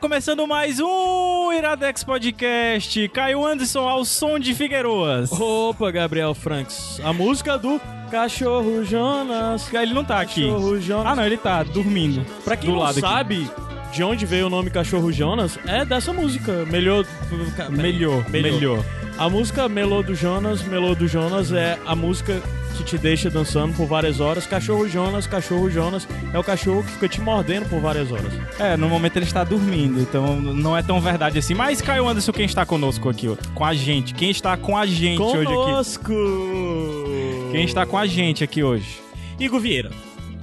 [0.00, 3.08] Começando mais um Iradex Podcast.
[3.10, 5.30] Caio Anderson ao som de Figueiroas.
[5.32, 6.98] Opa, Gabriel Franks.
[7.04, 7.78] A música do
[8.10, 9.72] Cachorro Jonas.
[9.72, 10.44] Ele não tá aqui.
[10.46, 11.06] Cachorro Jonas.
[11.06, 12.24] Ah, não, ele tá dormindo.
[12.42, 13.96] Pra quem do não lado sabe aqui.
[13.96, 16.64] de onde veio o nome Cachorro Jonas, é dessa música.
[16.64, 17.04] Melhor.
[17.68, 18.82] Melhor, melhor.
[19.18, 22.40] A música Melô do Jonas, Melô do Jonas é a música
[22.76, 24.46] que te deixa dançando por várias horas.
[24.46, 28.32] Cachorro Jonas, Cachorro Jonas é o cachorro que fica te mordendo por várias horas.
[28.58, 31.54] É, no momento ele está dormindo, então não é tão verdade assim.
[31.54, 33.36] Mas, Caio Anderson, quem está conosco aqui, ó?
[33.54, 34.14] com a gente?
[34.14, 36.12] Quem está com a gente Conosco.
[36.12, 37.52] hoje aqui?
[37.52, 39.00] Quem está com a gente aqui hoje?
[39.38, 39.90] Igor Vieira.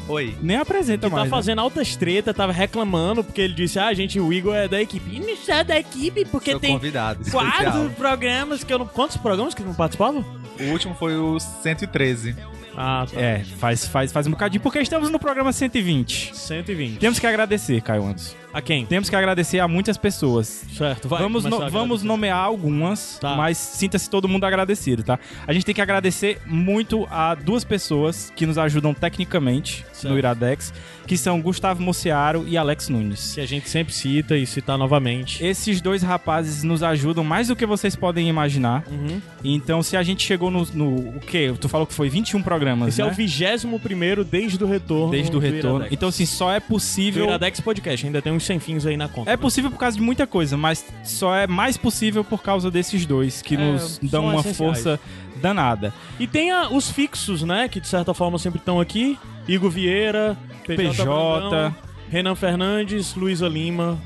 [0.09, 0.35] Oi.
[0.41, 1.23] Nem apresenta Que mais.
[1.23, 1.29] tá né?
[1.29, 5.13] fazendo altas treta, tava reclamando, porque ele disse, ah, gente, o Igor é da equipe.
[5.13, 7.29] E não é da equipe, porque Sou tem convidado.
[7.29, 7.89] quatro especial.
[7.97, 8.87] programas que eu não...
[8.87, 10.23] Quantos programas que não participavam?
[10.59, 12.35] O último foi o 113.
[12.75, 13.19] Ah, tá.
[13.19, 16.35] É, faz, faz, faz um bocadinho, porque estamos no programa 120.
[16.35, 16.99] 120.
[16.99, 18.35] Temos que agradecer, Caio Anderson.
[18.53, 18.85] A quem?
[18.85, 20.63] Temos que agradecer a muitas pessoas.
[20.75, 21.21] Certo, vai.
[21.21, 23.35] vamos no- vamos nomear algumas, Tá.
[23.35, 25.19] mas sinta-se todo mundo agradecido, tá?
[25.45, 30.11] A gente tem que agradecer muito a duas pessoas que nos ajudam tecnicamente Certo.
[30.13, 30.73] no Iradex,
[31.05, 33.33] que são Gustavo Mociaro e Alex Nunes.
[33.35, 35.43] Que a gente sempre cita e citar novamente.
[35.45, 38.83] Esses dois rapazes nos ajudam mais do que vocês podem imaginar.
[38.89, 39.21] Uhum.
[39.43, 41.53] Então, se a gente chegou no, no o quê?
[41.59, 43.11] Tu falou que foi 21 programas, Esse é né?
[43.11, 45.11] o vigésimo primeiro desde o retorno.
[45.11, 45.85] Desde o retorno.
[45.91, 49.07] Então, assim, só é do possível Iradex Podcast, ainda tem uns sem fins aí na
[49.09, 49.29] conta.
[49.29, 53.05] É possível por causa de muita coisa, mas só é mais possível por causa desses
[53.05, 54.57] dois que É, nos dão uma essenciais.
[54.57, 54.99] força
[55.41, 55.93] danada.
[56.19, 57.67] E tem a- os fixos, né?
[57.67, 59.17] Que de certa forma sempre estão aqui.
[59.47, 61.05] Igor Vieira, PJ, PJ.
[61.05, 61.75] Brandão,
[62.09, 63.97] Renan Fernandes, Luísa Lima.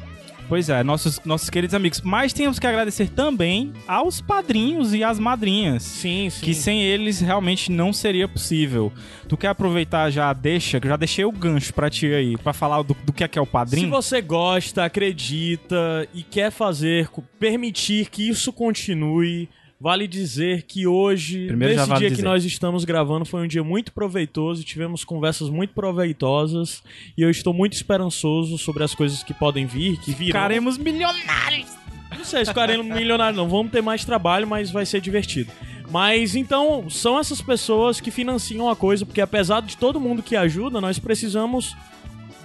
[0.51, 2.01] Pois é, nossos, nossos queridos amigos.
[2.01, 5.81] Mas temos que agradecer também aos padrinhos e às madrinhas.
[5.81, 6.43] Sim, sim.
[6.43, 8.91] Que sem eles realmente não seria possível.
[9.29, 12.51] Tu quer aproveitar já deixa, que eu já deixei o gancho pra ti aí, pra
[12.51, 13.89] falar do, do que é que é o Se padrinho.
[13.91, 17.07] você gosta, acredita e quer fazer,
[17.39, 19.47] permitir que isso continue,
[19.81, 22.21] vale dizer que hoje, Primeiro nesse vale dia dizer.
[22.21, 26.83] que nós estamos gravando, foi um dia muito proveitoso, tivemos conversas muito proveitosas
[27.17, 30.27] e eu estou muito esperançoso sobre as coisas que podem vir, que virão.
[30.27, 31.71] Ficaremos milionários.
[32.15, 33.49] Não sei se ficaremos milionários, não.
[33.49, 35.51] Vamos ter mais trabalho, mas vai ser divertido.
[35.89, 40.35] Mas então, são essas pessoas que financiam a coisa, porque apesar de todo mundo que
[40.35, 41.75] ajuda, nós precisamos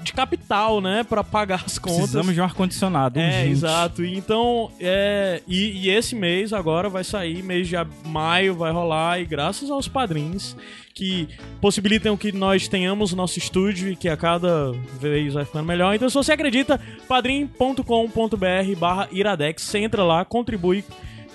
[0.07, 1.99] de capital, né, Pra pagar as contas.
[1.99, 3.19] Precisamos de um ar-condicionado.
[3.19, 3.51] É, urgente.
[3.51, 4.05] exato.
[4.05, 9.25] Então, é, e, e esse mês agora vai sair, mês de maio vai rolar, e
[9.25, 10.57] graças aos padrinhos
[10.95, 11.29] que
[11.61, 15.95] possibilitam que nós tenhamos nosso estúdio e que a cada vez vai ficando melhor.
[15.95, 20.83] Então, se você acredita, padrim.com.br barra iradex, você entra lá, contribui.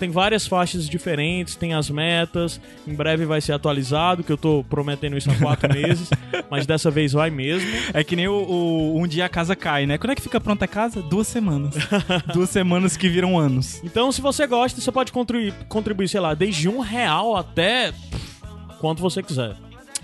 [0.01, 2.59] Tem várias faixas diferentes, tem as metas.
[2.87, 6.09] Em breve vai ser atualizado, que eu tô prometendo isso há quatro meses,
[6.49, 7.69] mas dessa vez vai mesmo.
[7.93, 9.99] É que nem o, o- um dia a casa cai, né?
[9.99, 11.03] Quando é que fica pronta a casa?
[11.03, 11.75] Duas semanas.
[12.33, 13.79] Duas semanas que viram anos.
[13.83, 18.31] Então, se você gosta, você pode contribuir, contribuir sei lá, desde um real até pff,
[18.79, 19.55] quanto você quiser.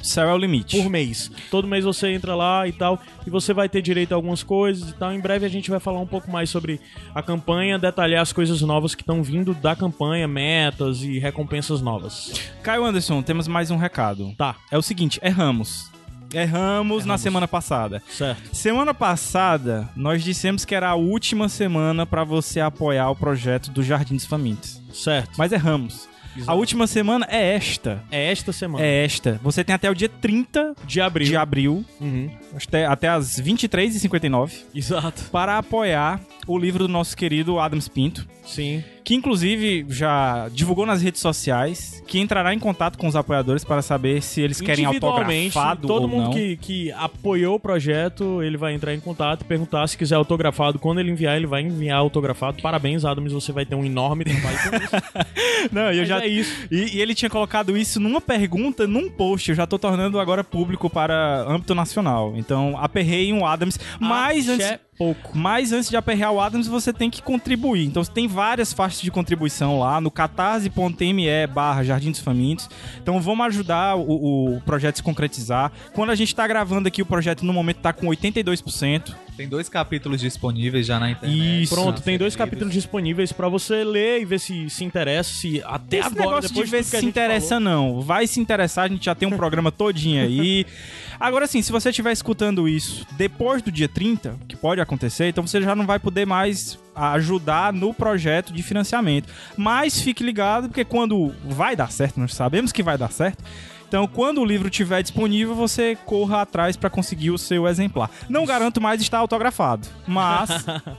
[0.02, 0.78] Céu é o limite.
[0.82, 1.32] Por mês.
[1.52, 4.90] Todo mês você entra lá e tal, e você vai ter direito a algumas coisas
[4.90, 5.12] e tal.
[5.12, 6.80] Em breve a gente vai falar um pouco mais sobre
[7.14, 12.34] a campanha, detalhar as coisas novas que estão vindo da campanha, metas e recompensas novas.
[12.64, 14.34] Caio Anderson, temos mais um recado.
[14.38, 15.92] Tá, É o seguinte, erramos.
[16.34, 18.04] Erramos, na semana passada.
[18.10, 18.54] certo.
[18.54, 23.82] Semana passada, nós dissemos que era a última semana pra você apoiar o projeto do
[23.82, 24.82] Jardins Famintos.
[24.94, 25.32] Certo.
[25.38, 26.08] Mas erramos.
[26.46, 28.04] A última semana é esta.
[28.12, 28.84] é esta semana.
[28.86, 29.40] É esta.
[29.42, 31.28] Você tem até o dia 30 De abril.
[31.28, 32.30] de abril, Uhum.
[32.56, 35.24] até, até as 23h59, Exato.
[35.32, 38.26] para apoiar o livro do nosso querido Adams Pinto.
[38.48, 38.82] Sim.
[39.04, 43.82] que inclusive já divulgou nas redes sociais, que entrará em contato com os apoiadores para
[43.82, 46.32] saber se eles querem autografado todo ou mundo não.
[46.32, 50.80] que, que apoiou o projeto, ele vai entrar em contato e perguntar se quiser autografado.
[50.80, 52.62] Quando ele enviar, ele vai enviar autografado.
[52.62, 54.96] Parabéns, Adams, você vai ter um enorme trabalho com isso.
[55.72, 56.68] Não, eu Mas já é isso.
[56.72, 59.50] E, e ele tinha colocado isso numa pergunta, num post.
[59.50, 62.34] Eu já tô tornando agora público para âmbito nacional.
[62.36, 63.80] Então, aperrei um Adams.
[64.00, 65.32] Mas antes, pouco.
[65.38, 67.86] mas antes de aperrear o Adams, você tem que contribuir.
[67.86, 72.70] Então, você tem várias faixas de contribuição lá no catarse.me barra Jardim dos Famintos.
[73.02, 75.72] Então, vamos ajudar o, o projeto a se concretizar.
[75.94, 79.14] Quando a gente tá gravando aqui, o projeto no momento tá com 82%.
[79.36, 81.64] Tem dois capítulos disponíveis já na internet.
[81.64, 81.74] Isso.
[81.76, 82.36] Pronto, tem dois Acessíveis.
[82.36, 86.50] capítulos disponíveis pra você ler e ver se se interessa, se até Esse agora, negócio
[86.50, 87.64] depois de ver se se interessa, falou.
[87.64, 88.02] não.
[88.02, 90.66] Vai se interessar, a gente já tem um programa todinho aí.
[91.20, 95.46] Agora sim, se você estiver escutando isso depois do dia 30, que pode acontecer, então
[95.46, 99.32] você já não vai poder mais ajudar no projeto de financiamento.
[99.56, 103.44] Mas fique ligado, porque quando vai dar certo, nós sabemos que vai dar certo.
[103.88, 108.12] Então, quando o livro estiver disponível, você corra atrás para conseguir o seu exemplar.
[108.28, 110.50] Não garanto mais estar autografado, mas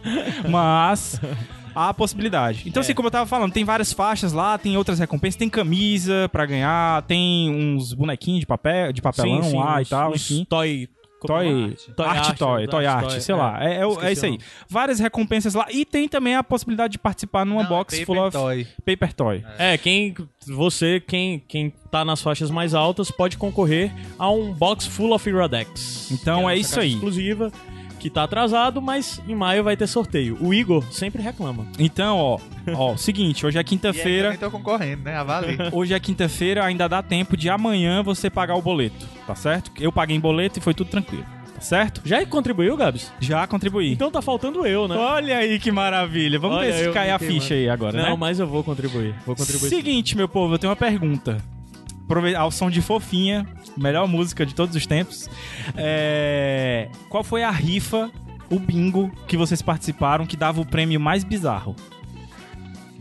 [0.49, 1.21] mas
[1.79, 2.65] há a possibilidade.
[2.67, 6.29] Então, assim, como eu tava falando, tem várias faixas lá, tem outras recompensas, tem camisa
[6.33, 10.11] pra ganhar, tem uns bonequinhos de papel, de papelão Sim, sim, lá uns- e tal,
[10.11, 10.45] uns enfim.
[10.45, 10.89] Toy...
[11.21, 13.39] Toy, Toy arte, art, toy, toy art, toy, sei é.
[13.39, 13.59] lá.
[13.61, 14.39] É, é, é Esqueci isso aí.
[14.69, 15.67] Várias recompensas lá.
[15.69, 18.67] E tem também a possibilidade de participar numa Não, box é full of Paper Toy.
[18.87, 19.45] paper toy.
[19.59, 20.15] É, quem
[20.47, 25.29] você, quem quem tá nas faixas mais altas pode concorrer a um box full of
[25.29, 26.09] Iradex.
[26.13, 26.93] Então é nossa isso aí.
[26.93, 27.51] exclusiva
[27.99, 30.37] que tá atrasado, mas em maio vai ter sorteio.
[30.41, 31.67] O Igor sempre reclama.
[31.79, 32.39] Então, ó,
[32.75, 34.37] ó, seguinte, hoje é quinta-feira.
[34.39, 35.17] tô concorrendo, né?
[35.17, 35.59] Avali.
[35.73, 39.71] Hoje é quinta-feira, ainda dá tempo de amanhã você pagar o boleto, tá certo?
[39.79, 41.25] Eu paguei em boleto e foi tudo tranquilo,
[41.55, 42.01] tá certo?
[42.05, 43.13] Já contribuiu, Gabs?
[43.21, 43.93] Já contribuí.
[43.93, 44.97] Então tá faltando eu, né?
[44.97, 46.39] Olha aí que maravilha.
[46.39, 47.63] Vamos Olha, ver se cai a ficha mano.
[47.63, 48.17] aí agora, Não, né?
[48.19, 49.15] mas eu vou contribuir.
[49.27, 49.69] Vou contribuir.
[49.71, 49.77] sim.
[49.77, 51.39] Seguinte, meu povo, eu tenho uma pergunta.
[52.37, 53.47] Ao som de Fofinha,
[53.77, 55.29] melhor música de todos os tempos.
[55.77, 58.11] É, Qual foi a rifa,
[58.51, 61.75] o bingo, que vocês participaram que dava o prêmio mais bizarro?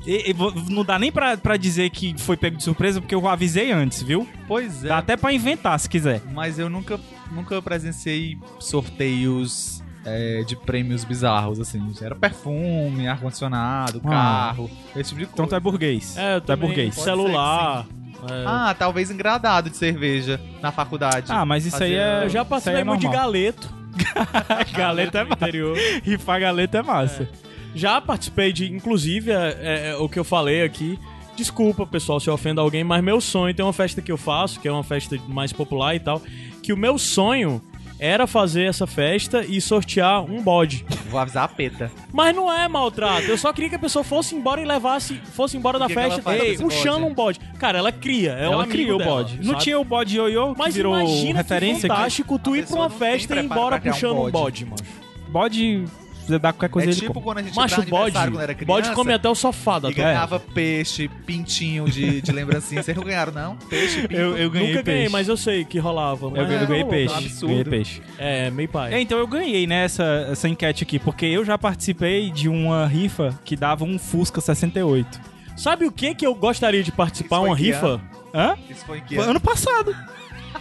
[0.05, 3.27] E- e não dá nem pra, pra dizer que foi pego de surpresa, porque eu
[3.27, 4.25] avisei antes, viu?
[4.47, 4.87] Pois é.
[4.87, 6.21] Dá até pra inventar, se quiser.
[6.33, 6.97] Mas eu nunca,
[7.31, 11.81] nunca presenciei sorteios é, de prêmios bizarros, assim.
[12.01, 14.09] Era perfume, ar-condicionado, Ah.
[14.09, 15.33] carro, esse tipo de coisa.
[15.33, 16.15] Então tu é burguês.
[16.15, 16.95] É, eu tu é também, burguês.
[16.95, 17.85] Celular.
[18.29, 18.43] É.
[18.45, 21.31] Ah, talvez engradado de cerveja na faculdade.
[21.31, 22.23] Ah, mas isso aí é.
[22.23, 23.77] eu já aí é muito de galeto.
[24.73, 25.35] Galeta é massa.
[25.35, 25.77] interior.
[26.03, 27.29] Rifar galeta é massa.
[27.75, 30.99] Já participei de, inclusive, é, é, o que eu falei aqui.
[31.35, 34.59] Desculpa, pessoal, se eu ofendo alguém, mas meu sonho tem uma festa que eu faço,
[34.59, 36.21] que é uma festa mais popular e tal,
[36.63, 37.61] que o meu sonho
[37.99, 40.85] era fazer essa festa e sortear um bode.
[41.09, 41.91] Vou avisar a peta.
[42.13, 43.23] Mas não é maltrato.
[43.27, 45.99] Eu só queria que a pessoa fosse embora e levasse, fosse embora da que que
[45.99, 47.11] festa faz com ei, puxando bode?
[47.11, 47.39] um bode.
[47.59, 48.31] Cara, ela cria.
[48.33, 49.37] É um Ela amigo criou o dela, bode.
[49.37, 49.63] Não sabe?
[49.63, 52.75] tinha o bode ioiô que Mas virou imagina referência que fantástico tu A ir pra
[52.75, 54.31] uma festa e ir embora um puxando um bode.
[54.31, 54.83] bode, mano.
[55.29, 55.85] Bode,
[56.27, 57.23] você dá qualquer coisa é ele tipo come.
[57.23, 58.11] quando a gente Macho, bode.
[58.13, 58.65] quando era criança.
[58.65, 62.83] Bode come até o sofá da E ganhava peixe, pintinho de, de lembrancinha.
[62.83, 63.55] Vocês não ganharam, não?
[63.55, 64.13] Peixe, pinto.
[64.13, 65.11] Eu, eu ganhei Nunca ganhei, peixe.
[65.11, 66.25] mas eu sei que rolava.
[66.27, 67.15] Eu, ganhei- é, ganhei peixe.
[67.15, 67.47] absurdo.
[67.47, 68.01] Ganhei peixe.
[68.17, 68.93] É, meio pai.
[68.93, 72.85] É, então eu ganhei, né, essa, essa enquete aqui, porque eu já participei de uma
[72.87, 75.19] rifa que dava um Fusca 68.
[75.55, 77.37] Sabe o que que eu gostaria de participar?
[77.37, 78.01] Isso Uma rifa?
[78.33, 78.55] Hã?
[78.69, 79.95] Isso foi em que ano passado.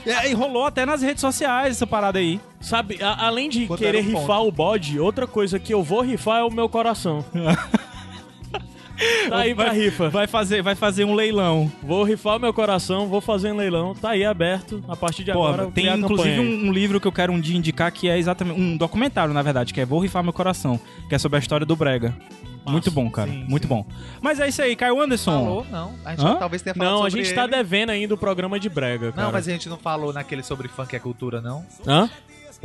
[0.04, 2.40] É, e rolou até nas redes sociais essa parada aí.
[2.60, 6.00] Sabe, a- além de Quanto querer um rifar o bode, outra coisa que eu vou
[6.02, 7.24] rifar é o meu coração.
[9.28, 10.08] tá aí pra rifa.
[10.08, 11.70] Vai fazer, vai fazer um leilão.
[11.82, 13.94] Vou rifar o meu coração, vou fazer um leilão.
[13.94, 14.82] Tá aí aberto.
[14.88, 17.06] A partir de Pô, agora, eu tem criar a inclusive campanha um, um livro que
[17.06, 18.58] eu quero um dia indicar que é exatamente.
[18.60, 21.66] Um documentário, na verdade, que é Vou Rifar Meu Coração, que é sobre a história
[21.66, 22.14] do Brega.
[22.72, 23.30] Muito bom, cara.
[23.30, 23.68] Sim, muito sim.
[23.68, 23.86] bom.
[24.20, 25.32] Mas é isso aí, Caio Anderson.
[25.32, 25.94] Falou, não.
[26.04, 26.36] A gente Hã?
[26.36, 27.52] talvez tenha falado Não, a gente tá ele.
[27.52, 29.26] devendo ainda o programa de brega, cara.
[29.26, 31.64] Não, mas a gente não falou naquele sobre funk é cultura, não?
[31.86, 32.10] Hã?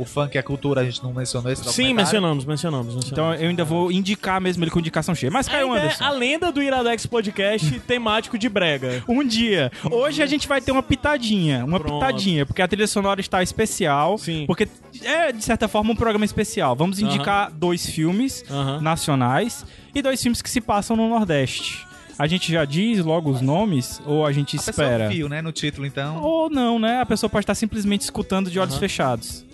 [0.02, 3.12] O funk é cultura, a gente não mencionou esse Sim, mencionamos, mencionamos, mencionamos.
[3.12, 5.30] Então eu ainda vou indicar mesmo ele com indicação cheia.
[5.30, 6.04] Mas Caio Ainda é Anderson.
[6.04, 9.02] a lenda do Iradex Podcast temático de brega.
[9.08, 9.70] Um dia.
[9.90, 11.64] Hoje a gente vai ter uma pitadinha.
[11.64, 11.94] Uma Pronto.
[12.00, 14.18] pitadinha, porque a trilha sonora está especial.
[14.18, 14.44] Sim.
[14.46, 14.68] Porque
[15.04, 16.74] é, de certa forma, um programa especial.
[16.74, 18.80] Vamos indicar dois filmes Aham.
[18.80, 21.86] nacionais e dois filmes que se passam no Nordeste.
[22.18, 25.10] A gente já diz logo os nomes ou a gente A pessoa espera?
[25.10, 26.22] fio, né, no título, então.
[26.22, 27.00] Ou não, né?
[27.00, 28.80] A pessoa pode estar simplesmente escutando de olhos Aham.
[28.80, 29.44] fechados.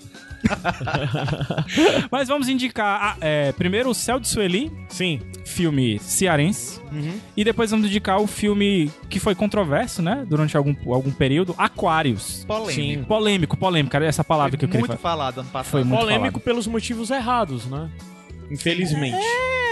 [2.10, 5.20] Mas vamos indicar ah, é, primeiro o Céu de Sueli, Sim.
[5.44, 6.80] filme cearense.
[6.92, 7.18] Uhum.
[7.36, 10.24] E depois vamos indicar o filme que foi controverso, né?
[10.28, 12.44] Durante algum, algum período, Aquários.
[12.44, 12.72] Polêmico.
[12.72, 13.04] Sim.
[13.04, 15.16] Polêmico, polêmico, era essa palavra que eu queria muito falar.
[15.16, 15.70] falado ano passado.
[15.70, 16.44] Foi muito Polêmico falado.
[16.44, 17.90] pelos motivos errados, né?
[18.50, 19.16] Infelizmente.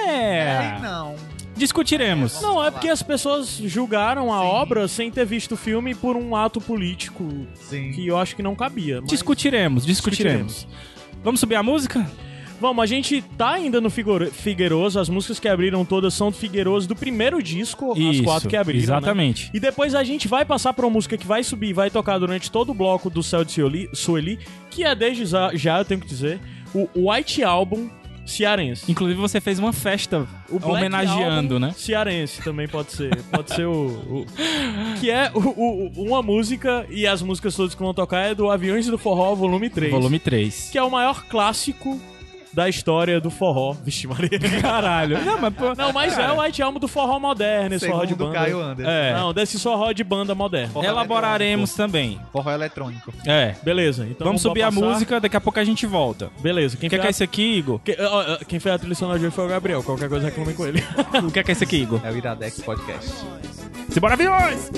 [0.08, 0.58] É.
[0.58, 1.16] Aí não.
[1.56, 2.40] Discutiremos.
[2.42, 6.36] Não, é porque as pessoas julgaram a obra sem ter visto o filme por um
[6.36, 7.92] ato político Sim.
[7.92, 9.00] que eu acho que não cabia.
[9.00, 10.66] mas- Discutiremos, discutiremos.
[11.24, 12.08] Vamos subir a música?
[12.58, 16.88] Vamos, a gente tá ainda no Figueiroso, as músicas que abriram todas são do Figueiroso,
[16.88, 18.78] do primeiro disco, as Isso, quatro que abriram.
[18.78, 18.84] né?
[18.84, 19.50] Exatamente.
[19.52, 22.16] E depois a gente vai passar pra uma música que vai subir e vai tocar
[22.18, 24.38] durante todo o bloco do Céu de Sueli, Sueli
[24.70, 26.40] que é desde já, já, eu tenho que dizer,
[26.74, 27.90] o White Album
[28.26, 28.90] cearense.
[28.90, 31.74] Inclusive você fez uma festa O Black homenageando, Album né?
[31.76, 33.16] Cearense também pode ser.
[33.24, 33.86] Pode ser o.
[33.86, 34.26] o-
[35.00, 38.50] que é o- o- uma música, e as músicas todas que vão tocar é do
[38.50, 39.90] Aviões do Forró, volume 3.
[39.92, 40.68] Volume 3.
[40.72, 42.00] Que é o maior clássico
[42.56, 43.74] da história do forró.
[43.84, 44.30] Vixe, Maria.
[44.62, 45.22] Caralho.
[45.22, 48.14] Não, mas pô, Não, mas é o White Album do forró moderno, esse forró de
[48.14, 48.32] banda.
[48.32, 48.90] Caio Anderson.
[48.90, 49.12] É.
[49.12, 50.72] Não, desse forró de banda moderno.
[50.72, 52.18] Forró elaboraremos também.
[52.32, 53.12] Forró eletrônico.
[53.26, 53.54] É.
[53.62, 54.86] Beleza, então Vamos subir a passar.
[54.86, 56.30] música, daqui a pouco a gente volta.
[56.40, 57.78] Beleza, quem O que, é a- isso aqui, Igor?
[57.80, 59.82] Que- ó, Quem fez a trilha sonora de hoje foi o Gabriel.
[59.82, 60.82] Qualquer coisa reclame com ele.
[61.26, 62.00] O que é, que é isso aqui, Igor?
[62.04, 63.12] É o Iradex Podcast.
[63.90, 64.70] Simbora, aviões!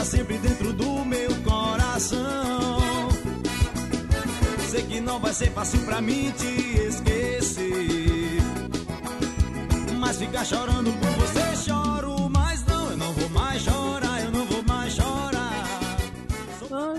[0.00, 3.08] Pra sempre dentro do meu coração.
[4.70, 6.46] Sei que não vai ser fácil pra mim te
[6.88, 8.40] esquecer.
[9.98, 11.49] Mas ficar chorando por você,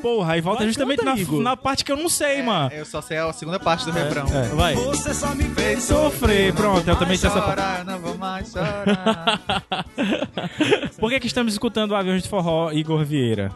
[0.02, 1.42] Porra, aí volta Vai, justamente canta, na, Igor.
[1.42, 2.72] na parte que eu não sei, mano.
[2.74, 4.26] Eu só sei a segunda parte do refrão.
[4.28, 4.48] É.
[4.50, 4.76] Vai.
[4.76, 7.62] Você só me fez Sofrer, pronto, eu também sei essa parte.
[7.62, 9.42] Chorar, não vou mais chorar.
[11.00, 13.52] Por que, que estamos escutando o Aviões de Forró, Igor Vieira?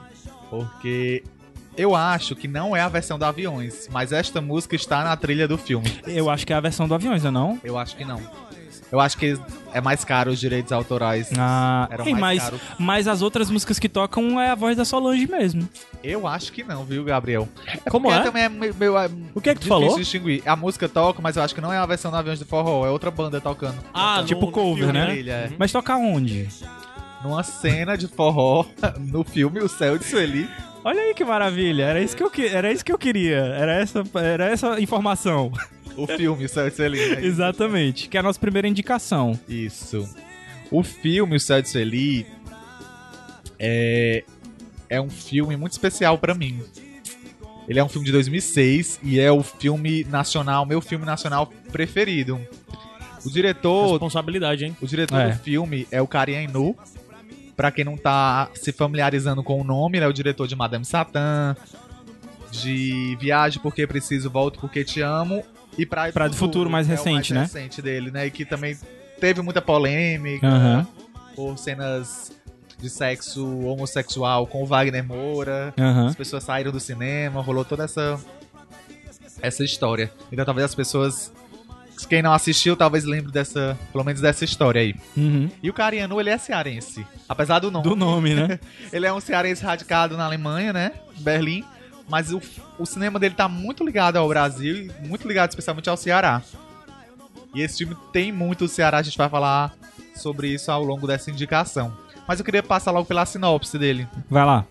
[0.50, 1.24] Porque
[1.78, 5.48] eu acho que não é a versão do Aviões, mas esta música está na trilha
[5.48, 6.00] do filme.
[6.08, 7.60] Eu acho que é a versão do Aviões, não é não?
[7.64, 8.22] Eu acho que não.
[8.96, 9.38] Eu acho que
[9.74, 11.30] é mais caro os direitos autorais.
[11.38, 12.60] Ah, Era ei, mais mas, caro.
[12.80, 15.68] mas as outras músicas que tocam é a voz da Solange mesmo.
[16.02, 17.50] Eu acho que não, viu, Gabriel?
[17.90, 18.24] Como Porque é?
[18.24, 19.98] também é meio, meio, é O que é que tu falou?
[19.98, 20.42] distinguir.
[20.46, 22.86] A música toca, mas eu acho que não é a versão do Aviões do Forró,
[22.86, 23.76] é outra banda tocando.
[23.94, 25.20] Ah, no- Tipo no cover, né?
[25.20, 25.50] É.
[25.60, 26.48] Mas toca onde?
[27.22, 28.66] Numa cena de forró
[29.00, 30.50] no filme O Céu de Sueli.
[30.86, 34.04] Olha aí que maravilha, era isso que eu, era isso que eu queria, era essa,
[34.14, 35.52] era essa informação.
[35.98, 36.98] O filme O Céu de Sueli.
[37.16, 37.26] né?
[37.26, 39.40] Exatamente, que é a nossa primeira indicação.
[39.48, 40.08] Isso.
[40.72, 42.26] O filme O Céu de Sueli
[43.60, 44.24] é,
[44.90, 46.60] é um filme muito especial pra mim.
[47.68, 52.40] Ele é um filme de 2006 e é o filme nacional, meu filme nacional preferido.
[53.26, 54.78] O diretor, Responsabilidade, hein?
[54.80, 55.30] o diretor É.
[55.32, 56.76] do filme é o Karien Inu.
[57.56, 60.84] Pra quem não tá se familiarizando com o nome, ele é o diretor de Madame
[60.86, 61.56] Satã,
[62.52, 65.42] de Viagem Porque Preciso, Volto Porque Te Amo
[65.78, 67.42] e Praia do Praia do Futuro, mais é recente, né?
[67.42, 68.28] mais recente dele, né?
[68.28, 68.78] E que também
[69.20, 70.88] teve muita polêmica Aham.
[71.36, 72.32] por cenas
[72.80, 75.74] de sexo homossexual com o Wagner Moura.
[75.78, 76.08] Aham.
[76.08, 78.20] As pessoas saíram do cinema, rolou toda essa
[79.42, 80.12] essa história.
[80.32, 81.32] Então talvez as pessoas
[82.10, 84.96] quem não assistiu talvez lembre dessa, pelo menos dessa história aí.
[85.16, 85.50] Uhum.
[85.64, 87.06] E o Cariano, ele é cearense.
[87.28, 87.88] Apesar do nome.
[87.88, 88.60] Do nome, né?
[88.92, 90.92] Ele é um cearense radicado na Alemanha, né?
[91.20, 91.64] Berlim.
[92.08, 92.42] Mas o,
[92.78, 96.42] o cinema dele tá muito ligado ao Brasil e muito ligado especialmente ao Ceará.
[97.54, 99.74] E esse filme tem muito o Ceará, a gente vai falar
[100.16, 101.96] sobre isso ao longo dessa indicação.
[102.28, 104.08] Mas eu queria passar logo pela sinopse dele.
[104.30, 104.66] Vai lá,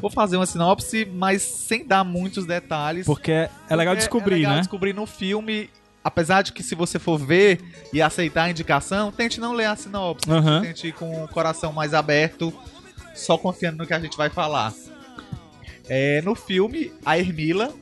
[0.00, 3.06] Vou fazer uma sinopse, mas sem dar muitos detalhes.
[3.06, 4.58] porque é legal Porque descobrir, é legal né?
[4.60, 5.70] descobrir no filme,
[6.02, 7.60] apesar de que se você for ver
[7.92, 10.30] e aceitar a indicação, tente não ler a sinopse.
[10.30, 10.62] Aham.
[10.62, 12.52] Tente ir com o coração mais aberto,
[13.14, 14.72] só confiando no que a gente vai falar.
[15.88, 17.72] É, no filme, a Ermila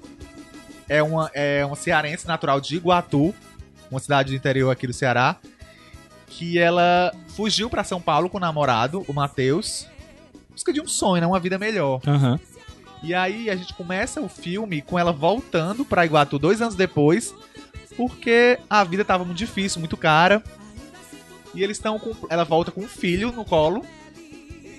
[0.89, 3.35] é uma, é uma cearense natural de Iguatu,
[3.91, 5.37] uma cidade do interior aqui do Ceará,
[6.27, 9.87] que ela fugiu pra São Paulo com o namorado, o Matheus,
[10.51, 11.27] busca de um sonho, né?
[11.27, 12.01] uma vida melhor.
[12.07, 12.39] Aham.
[13.03, 17.35] E aí a gente começa o filme com ela voltando pra Iguatu dois anos depois,
[17.97, 20.43] porque a vida tava muito difícil, muito cara.
[21.55, 22.13] E eles estão com.
[22.31, 23.85] Ela volta com um filho no colo,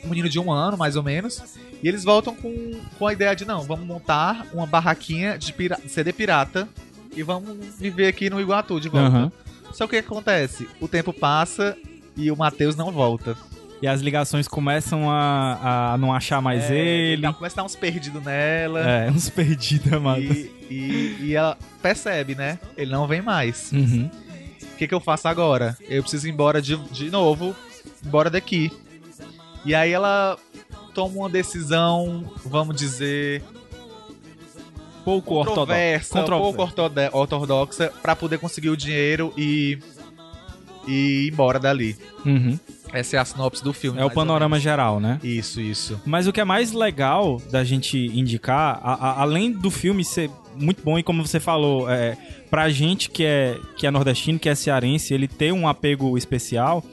[0.05, 1.41] um menino de um ano, mais ou menos.
[1.81, 5.79] E eles voltam com, com a ideia de não, vamos montar uma barraquinha de pira-
[5.87, 6.67] CD pirata
[7.15, 9.07] e vamos viver aqui no Iguatu de volta.
[9.07, 9.31] Aham.
[9.73, 10.67] Só que o que acontece?
[10.79, 11.75] O tempo passa
[12.15, 13.35] e o Matheus não volta.
[13.81, 17.21] E as ligações começam a, a não achar mais É, ele.
[17.21, 18.79] dá- Começa a dar uns perdidos nela.
[18.79, 20.21] É, uns perdidos, amado.
[20.21, 22.57] E, e, e ela percebe, né?
[22.77, 23.69] Ele não vem mais.
[23.73, 24.09] Uhum.
[24.63, 25.77] O que, que eu faço agora?
[25.89, 27.53] Eu preciso ir embora de, de novo,
[28.05, 28.71] embora daqui.
[29.65, 30.37] E aí ela
[30.93, 33.43] toma uma decisão, vamos dizer,
[35.03, 36.23] Pouco Controversa.
[36.23, 36.61] pouco
[37.13, 39.77] ortodoxa, pra poder conseguir o dinheiro e,
[40.87, 41.95] e ir embora dali.
[42.25, 42.57] Uhum.
[42.91, 43.99] Essa é a sinopse do filme.
[43.99, 45.19] É o panorama geral, né?
[45.23, 46.01] Isso, isso.
[46.05, 50.29] Mas o que é mais legal da gente indicar, a- a- além do filme ser
[50.55, 52.17] muito bom e como você falou, é,
[52.49, 56.83] pra gente que é, que é nordestino, que é cearense, ele ter um apego especial,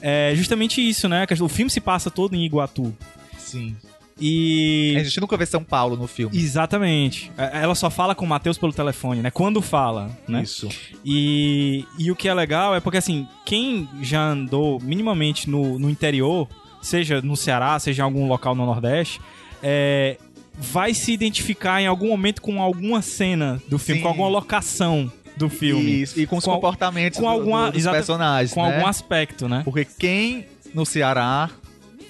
[0.00, 1.26] é justamente isso, né?
[1.26, 2.94] Que O filme se passa todo em Iguatu.
[3.36, 3.76] Sim.
[4.20, 4.94] E.
[4.98, 6.36] A gente nunca vê São Paulo no filme.
[6.36, 7.30] Exatamente.
[7.38, 9.30] É, Ela só fala com o Matheus pelo telefone, né?
[9.30, 10.42] Quando fala, né?
[10.42, 10.68] Isso.
[11.04, 15.88] E, e o que é legal é porque, assim, quem já andou minimamente no, no
[15.88, 16.48] interior,
[16.82, 19.20] seja no Ceará, seja em algum local no Nordeste,
[19.62, 20.18] é,
[20.58, 24.02] vai se identificar em algum momento com alguma cena do filme, Sim.
[24.02, 26.02] com alguma locação do filme.
[26.02, 28.74] Isso, e com os Com- comportamentos com do- alguma- do- dos personagens, Com né?
[28.76, 29.62] algum aspecto, né?
[29.64, 31.48] Porque quem no Ceará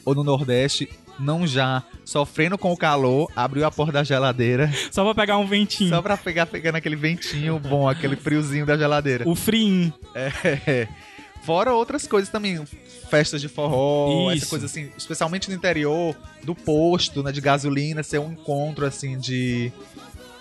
[0.04, 0.88] ou no Nordeste
[1.20, 5.46] não já sofrendo com o calor, abriu a porta da geladeira Só pra pegar um
[5.46, 5.90] ventinho.
[5.90, 9.28] só pra pegar pegando aquele ventinho bom, aquele friozinho da geladeira.
[9.28, 9.92] O friinho.
[10.14, 10.88] É.
[11.42, 12.62] Fora outras coisas também,
[13.10, 14.42] festas de forró, Isso.
[14.44, 19.18] essa coisa assim, especialmente no interior, do posto, né, de gasolina, ser um encontro assim
[19.18, 19.72] de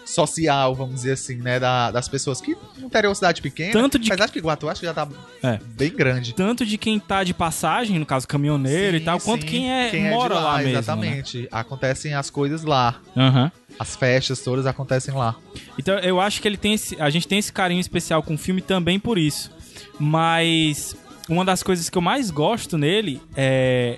[0.08, 4.10] social, vamos dizer assim, né, da- das pessoas que no interior cidade pequena, Tanto de-
[4.10, 5.08] mas acho que Iguatu acho que já tá
[5.44, 5.60] É.
[5.66, 6.34] bem grande.
[6.34, 9.48] Tanto de quem tá de passagem, no caso caminhoneiro Sim, e tal, quanto sim.
[9.48, 10.74] quem é de mora lá, mesmo.
[10.74, 10.80] né?
[10.80, 11.48] Exatamente.
[11.52, 13.00] Acontecem as coisas lá.
[13.16, 13.52] Aham.
[13.78, 15.36] As festas todas acontecem lá.
[15.78, 18.38] Então eu acho que ele tem esse, a gente tem esse carinho especial com o
[18.38, 19.52] filme também por isso.
[20.00, 20.96] Mas
[21.30, 23.98] uma das coisas que eu mais gosto nele é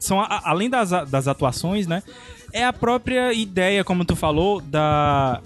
[0.00, 2.02] são a- além das, das atuações, né?
[2.56, 5.42] É a própria ideia, como tu falou, da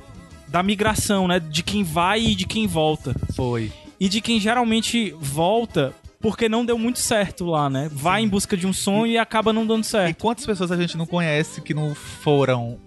[0.46, 1.40] da migração, né?
[1.40, 3.14] De quem vai e de quem volta.
[3.34, 3.72] Foi.
[3.98, 7.88] E de quem geralmente volta porque não deu muito certo lá, né?
[7.90, 10.18] Vai em busca de um sonho e acaba não dando E certo.
[10.18, 12.78] quantas pessoas a gente não conhece que não foram.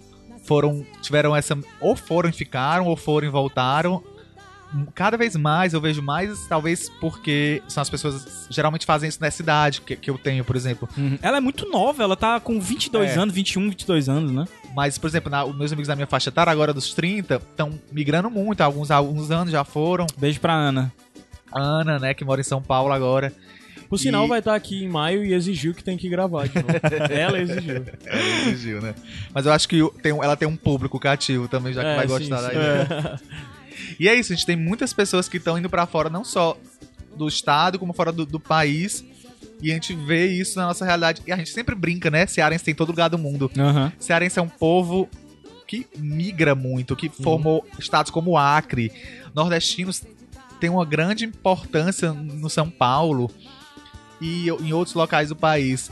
[0.46, 0.86] Foram.
[1.02, 1.58] Tiveram essa.
[1.82, 4.04] Ou foram e ficaram, ou foram e voltaram.
[4.96, 9.42] Cada vez mais eu vejo mais, talvez porque são as pessoas geralmente fazem isso nessa
[9.42, 10.88] idade que, que eu tenho, por exemplo.
[10.98, 11.18] Uhum.
[11.22, 13.16] Ela é muito nova, ela tá com 22 É.
[13.20, 14.46] anos, 21, 22 anos, né?
[14.76, 17.80] Mas, por exemplo, na- os meus amigos da minha faixa etária, agora dos 30, estão
[17.92, 18.62] migrando muito.
[18.62, 20.08] Alguns, alguns anos já foram.
[20.18, 20.92] Beijo pra Ana.
[21.52, 23.32] A Ana, né, que mora em São Paulo agora.
[23.88, 26.56] Por sinal, E- vai estar aqui em maio e exigiu que tem que gravar de
[26.56, 26.68] novo.
[27.14, 27.86] Ela exigiu.
[28.08, 28.96] Ela exigiu, né?
[29.32, 31.96] Mas eu acho que o- tem, ela tem um público cativo também, já que É,
[31.98, 32.44] vai sim, gostar sim.
[32.48, 33.22] da ideia.
[34.04, 36.58] E é isso, a gente tem muitas pessoas que estão indo pra fora, não só
[37.16, 39.02] do estado, como fora do, do país.
[39.62, 41.22] E a gente vê isso na nossa realidade.
[41.26, 42.28] E a gente sempre brinca, né?
[42.28, 43.50] Cearense tem em todo lugar do mundo.
[43.58, 43.94] Aham.
[43.98, 45.08] Cearense é um povo
[45.66, 48.92] que migra muito, que formou estados como o Acre.
[49.34, 50.04] Nordestinos
[50.60, 53.32] têm uma grande importância no São Paulo
[54.20, 55.90] e em outros locais do país.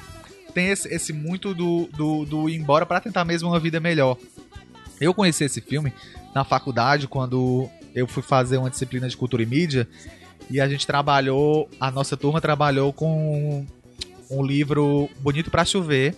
[0.54, 4.18] Tem esse, esse muito do, do, do ir embora para tentar mesmo uma vida melhor.
[5.00, 5.94] Eu conheci esse filme
[6.36, 9.88] na faculdade quando eu fui fazer uma disciplina de cultura e mídia
[10.50, 13.66] e a gente trabalhou, a nossa turma trabalhou com
[14.30, 16.16] um livro Bonito para Chover,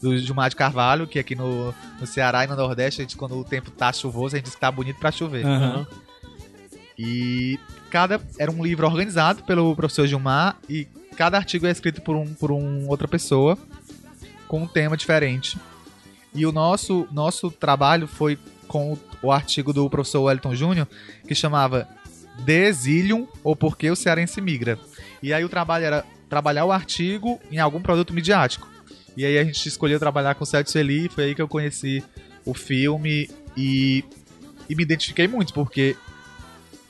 [0.00, 3.36] do Gilmar de Carvalho, que aqui no, no Ceará e no Nordeste, a gente, quando
[3.36, 5.44] o tempo tá chuvoso, a gente diz que tá bonito para chover.
[5.44, 5.86] Aham.
[6.96, 7.58] E
[7.90, 12.32] cada era um livro organizado pelo professor Gilmar e cada artigo é escrito por, um,
[12.34, 13.58] por um, outra pessoa
[14.46, 15.58] com um tema diferente.
[16.34, 20.88] E o nosso, nosso trabalho foi com o, artigo do professor Wellington Júnior,
[21.26, 21.88] que chamava
[22.44, 24.78] De Exilium ou Por que o Cearense Migra.
[25.22, 28.68] E aí o trabalho era trabalhar o artigo em algum produto midiático.
[29.16, 32.04] E aí a gente escolheu trabalhar com o Celso Celi, foi aí que eu conheci
[32.44, 34.04] o filme e,
[34.68, 35.96] e me identifiquei muito, porque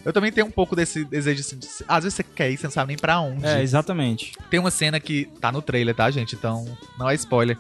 [0.05, 2.67] eu também tenho um pouco desse desejo assim, de- às vezes você quer ir, você
[2.67, 3.47] não sabe nem pra onde.
[3.47, 4.33] É, exatamente.
[4.51, 6.35] Tem uma cena que tá no trailer, tá, gente?
[6.35, 6.67] Então,
[6.99, 7.57] não é spoiler.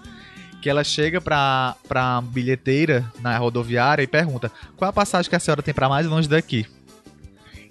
[0.60, 5.36] Que ela chega pra, pra bilheteira na rodoviária e pergunta: qual é a passagem que
[5.36, 6.66] a senhora tem pra mais longe daqui?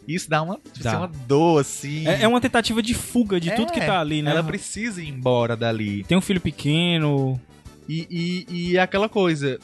[0.08, 0.91] Isso dá uma, tipo Dá.
[0.91, 2.08] assim, uma dor, assim.
[2.08, 4.32] É, é uma tentativa de fuga de tudo que É, tá ali, né?
[4.32, 6.06] Ela precisa ir embora dali.
[6.06, 7.39] Tem um filho pequeno.
[7.89, 9.60] E, e, e é aquela coisa,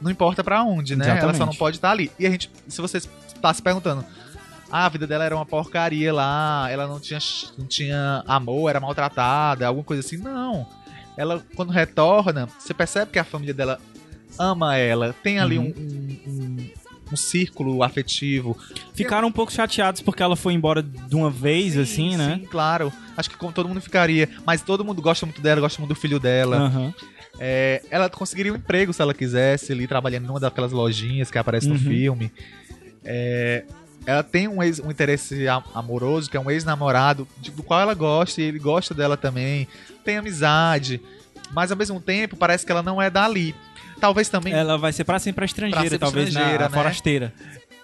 [0.00, 1.06] não importa pra onde, né?
[1.06, 1.46] Ela só Exatamente.
[1.52, 2.10] não pode estar ali.
[2.20, 3.00] E a gente, se você
[3.42, 4.04] tá se perguntando,
[4.70, 7.18] ah, a vida dela era uma porcaria lá, ela não tinha,
[7.58, 10.16] não tinha amor, era maltratada, alguma coisa assim.
[10.18, 10.66] Não.
[11.16, 13.80] Ela, quando retorna, você percebe que a família dela
[14.38, 15.74] ama ela, tem ali Uhum.
[15.76, 16.70] um, um, um,
[17.12, 18.56] um círculo afetivo.
[18.94, 22.36] Ficaram um pouco chateados porque ela foi embora de uma vez, assim, né?
[22.40, 22.92] Sim, claro.
[23.16, 24.28] Acho que como todo mundo ficaria.
[24.46, 26.56] Mas todo mundo gosta muito dela, gosta muito do filho dela.
[26.56, 26.94] Aham.
[27.38, 31.66] É, ela conseguiria um emprego se ela quisesse, ali trabalhando numa daquelas lojinhas que aparece
[31.68, 31.80] no Uhum.
[31.80, 32.32] filme.
[33.04, 33.64] É,
[34.10, 38.40] ela tem um, ex- um interesse amoroso, que é um ex-namorado, do qual ela gosta
[38.40, 39.66] e ele gosta dela também.
[40.04, 41.00] Tem amizade,
[41.52, 43.54] mas ao mesmo tempo parece que ela não é dali.
[44.00, 44.52] Talvez também.
[44.52, 46.74] Ela vai ser pra sempre a estrangeira, Pra sempre talvez, estrangeira, na né?
[46.76, 47.34] forasteira.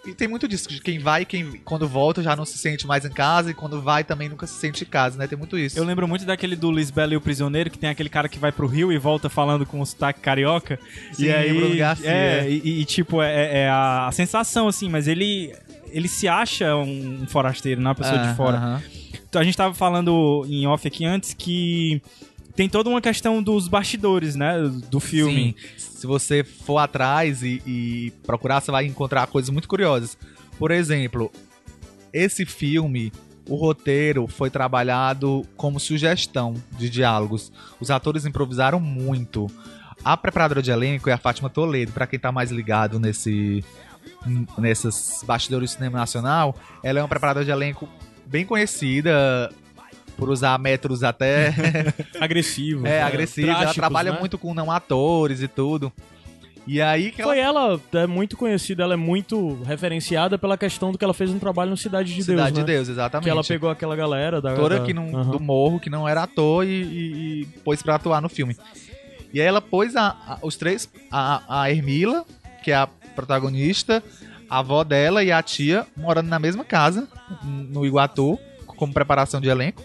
[0.07, 2.87] E tem muito disso, de quem vai e quem quando volta já não se sente
[2.87, 5.27] mais em casa, e quando vai também nunca se sente em casa, né?
[5.27, 5.77] Tem muito isso.
[5.77, 8.53] Eu lembro muito daquele do Lisbela e o Prisioneiro, que tem aquele cara que vai
[8.53, 10.79] pro Rio e volta falando com o sotaque carioca.
[11.13, 12.09] Sim, e aí, Bruno Garcia.
[12.09, 15.53] É, e, e, tipo, é, é a, a sensação, assim, mas ele...
[15.97, 18.57] Ele se acha um forasteiro, não é uma pessoa Ah, de fora.
[18.59, 18.83] aham.
[19.29, 22.01] Então, a gente tava falando em off aqui antes que
[22.55, 24.57] tem toda uma questão dos bastidores, né?
[24.91, 25.55] Do filme.
[25.59, 25.79] Sim.
[25.79, 30.17] Se você for atrás e, e procurar, você vai encontrar coisas muito curiosas.
[30.59, 31.31] Por exemplo,
[32.13, 33.13] esse filme,
[33.49, 37.51] o roteiro foi trabalhado como sugestão de diálogos.
[37.81, 39.47] Os atores improvisaram muito.
[40.05, 43.65] A preparadora de elenco é a Fátima Toledo, pra quem tá mais ligado nesse
[44.59, 47.89] nesses bastidores do cinema nacional, ela é uma preparadora de elenco
[48.27, 49.51] bem conhecida
[50.17, 51.53] por usar métodos até
[52.21, 52.87] Agressivo.
[52.87, 53.49] é, agressiva.
[53.49, 54.19] Ela drásticos, trabalha né?
[54.19, 55.93] muito com não atores e tudo.
[56.67, 60.91] E aí que ela Foi ela, é muito conhecida, ela é muito referenciada pela questão
[60.91, 62.67] do que ela fez um trabalho no Cidade de Cidade Deus, de né?
[62.67, 63.25] Deus, exatamente.
[63.25, 64.51] Que ela pegou aquela galera da...
[64.53, 65.31] atora da- que não, Aham.
[65.31, 68.57] do morro que não era ator e, e- e pôs pra atuar no filme.
[69.33, 72.25] E aí ela pôs a- a- os três, a, a Hermila,
[72.65, 74.03] que é a protagonista,
[74.49, 77.09] a avó dela e a tia morando na mesma casa,
[77.43, 79.83] no Iguatu, como preparação de elenco.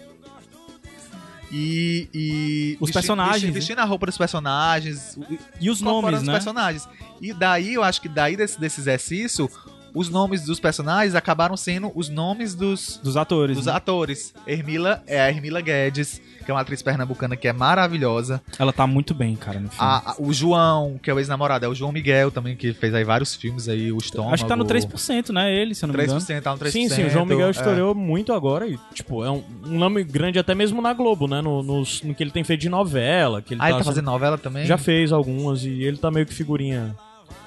[1.50, 2.08] E.
[2.14, 3.52] e Os vesti- personagens, vesti-?
[3.52, 5.18] Vestindo a roupa dos personagens,
[5.60, 6.32] E os nomes, os né?
[6.32, 6.88] personagens.
[7.20, 9.50] E daí, eu acho que daí desse, desse exercício,
[9.94, 13.56] os nomes dos personagens acabaram sendo os nomes dos, Dos atores.
[13.56, 13.72] dos né?
[13.72, 14.34] atores.
[14.46, 18.40] Hermila é a Hermila Guedes, que é uma atriz pernambucana que é maravilhosa.
[18.58, 19.84] Ela tá muito bem, cara, no filme.
[19.84, 22.94] A- a- o João, que é o ex-namorado, é o João Miguel também, que fez
[22.94, 24.34] aí vários filmes aí, o Estômago.
[24.34, 25.52] Acho que tá no 3%, né?
[25.54, 26.18] Ele, se eu não me engano.
[26.20, 26.70] 3%, tá no 3%.
[26.72, 27.50] Sim, sim, o João Miguel é.
[27.50, 31.40] estourou muito agora e, tipo, é um, um nome grande até mesmo na Globo, né?
[31.40, 33.40] No, nos- no que ele tem feito de novela.
[33.42, 34.66] Que ele Ah, ele tá sendo- fazendo novela também?
[34.66, 36.96] Já fez algumas e ele tá meio que figurinha.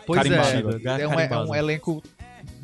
[0.07, 2.03] Pois é, é um, é um elenco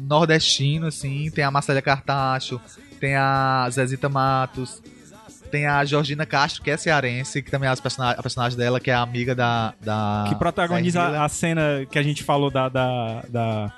[0.01, 2.59] nordestino, assim, tem a Marcélia Cartacho,
[2.99, 4.81] tem a Zezita Matos,
[5.51, 8.79] tem a Georgina Castro, que é cearense, que também é as persona- a personagem dela,
[8.79, 9.73] que é a amiga da...
[9.81, 12.69] da Que protagoniza da a cena que a gente falou da.
[12.69, 13.73] da, da-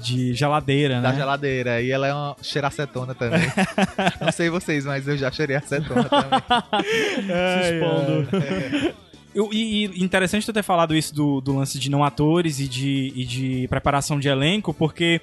[0.00, 1.16] de geladeira, da né?
[1.16, 1.80] geladeira.
[1.82, 3.40] E ela é uma cheiracetona também.
[4.22, 6.40] Não sei vocês, mas eu já cheirei acetona também.
[7.26, 8.94] se expondo.
[9.38, 13.12] Eu- E, interessante tu ter falado isso do, do lance de não atores e de,
[13.14, 15.20] e de preparação de elenco, porque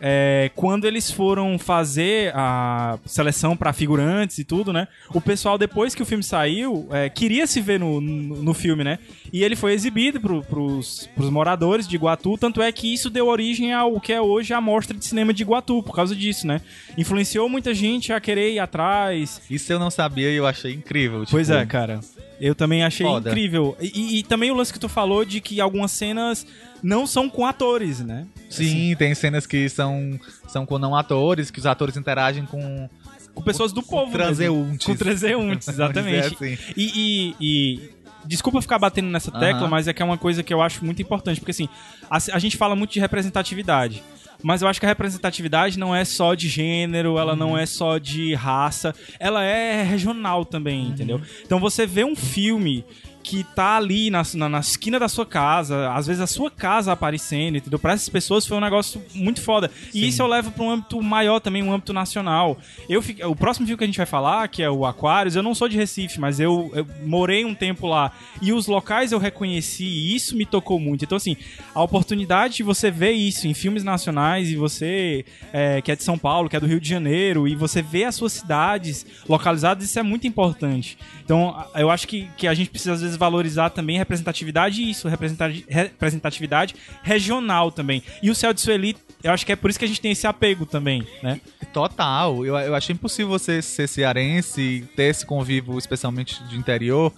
[0.00, 4.88] é, quando eles foram fazer a seleção pra figurantes e tudo, né?
[5.12, 8.82] O pessoal, depois que o filme saiu, é, queria se ver no, no, no filme,
[8.82, 8.98] né?
[9.32, 13.26] E ele foi exibido pro, pros, pros moradores de Iguatu, tanto é que isso deu
[13.28, 16.60] origem ao que é hoje a Mostra de Cinema de Iguatu, por causa disso, né?
[16.96, 21.24] Influenciou muita gente a querer ir atrás, Isso eu não sabia e eu achei incrível.
[21.30, 22.00] Pois tipo, é, cara.
[22.40, 23.28] Eu também achei Foda.
[23.28, 23.76] incrível.
[23.78, 26.46] E, e- e também o lance que tu falou de que algumas cenas
[26.82, 28.26] não são com atores, né?
[28.48, 32.88] Sim, tem cenas que são, são com não atores, que os atores interagem com,
[33.34, 34.06] Com pessoas do com povo.
[34.06, 34.18] mesmo.
[34.18, 34.86] transeuntes.
[34.86, 36.30] Com transeuntes, exatamente.
[36.30, 36.58] Dizer assim.
[36.76, 37.90] E, e- e-
[38.24, 39.68] desculpa ficar batendo nessa tecla, Aham.
[39.68, 41.68] mas é que é uma coisa que eu acho muito importante, porque assim,
[42.10, 44.02] a, a gente fala muito de representatividade.
[44.42, 47.58] Mas eu acho que a representatividade não é só de gênero, ela não Uhum.
[47.58, 50.90] é só de raça, ela é regional também, Uhum.
[50.92, 51.20] entendeu?
[51.44, 52.82] Então você vê um filme
[53.22, 56.92] que tá ali na, na, na esquina da sua casa, às vezes a sua casa
[56.92, 57.78] aparecendo, entendeu?
[57.78, 59.70] Pra essas pessoas foi um negócio muito foda.
[59.94, 62.58] E isso eu levo pra um âmbito maior também, um âmbito nacional.
[62.88, 65.42] Eu fiquei- o próximo filme que a gente vai falar, que é o Aquários, eu
[65.42, 68.10] não sou de Recife, mas eu, eu morei um tempo lá.
[68.40, 71.04] E os locais eu reconheci e isso me tocou muito.
[71.04, 71.36] Então, assim,
[71.74, 76.02] a oportunidade de você ver isso em filmes nacionais e você, é, que é de
[76.02, 79.84] São Paulo, que é do Rio de Janeiro, e você vê as suas cidades localizadas,
[79.84, 80.96] isso é muito importante.
[81.24, 85.64] Então, eu acho que, que a gente precisa, às vezes, valorizar também representatividade isso, representati-
[85.68, 88.02] representatividade regional também.
[88.22, 90.12] E o Céu de Sueli, eu acho que é por isso que a gente tem
[90.12, 91.40] esse apego também, né?
[91.72, 92.44] Total.
[92.44, 97.12] Eu, eu achei impossível você ser cearense, ter esse convívio, especialmente de interior,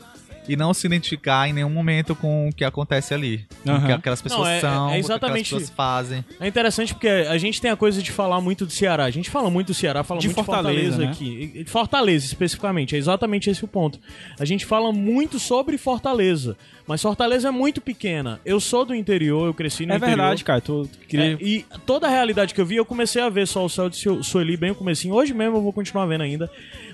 [0.49, 3.47] e não se identificar em nenhum momento com o que acontece ali.
[3.65, 5.71] Com o que aquelas pessoas Não, é- são, é com o que exatamente- aquelas pessoas
[5.71, 6.25] fazem.
[6.41, 9.05] É interessante porque a gente tem a coisa de falar muito do Ceará.
[9.05, 11.11] A gente fala muito do Ceará, fala De muito Fortaleza, de Fortaleza né?
[11.53, 11.65] aqui.
[11.67, 12.95] Fortaleza, especificamente.
[12.95, 13.99] É exatamente esse o ponto.
[14.39, 16.57] A gente fala muito sobre Fortaleza.
[16.85, 18.41] Mas Fortaleza é muito pequena.
[18.45, 20.17] Eu sou do interior, eu cresci no é interior.
[20.17, 20.61] verdade, cara.
[20.61, 21.35] Tu, tu queria...
[21.35, 23.89] É, e toda a realidade que eu vi, eu comecei a ver só o céu
[23.89, 25.15] de Su- Sueli bem no comecinho.
[25.15, 26.51] Hoje mesmo eu vou continuar vendo ainda.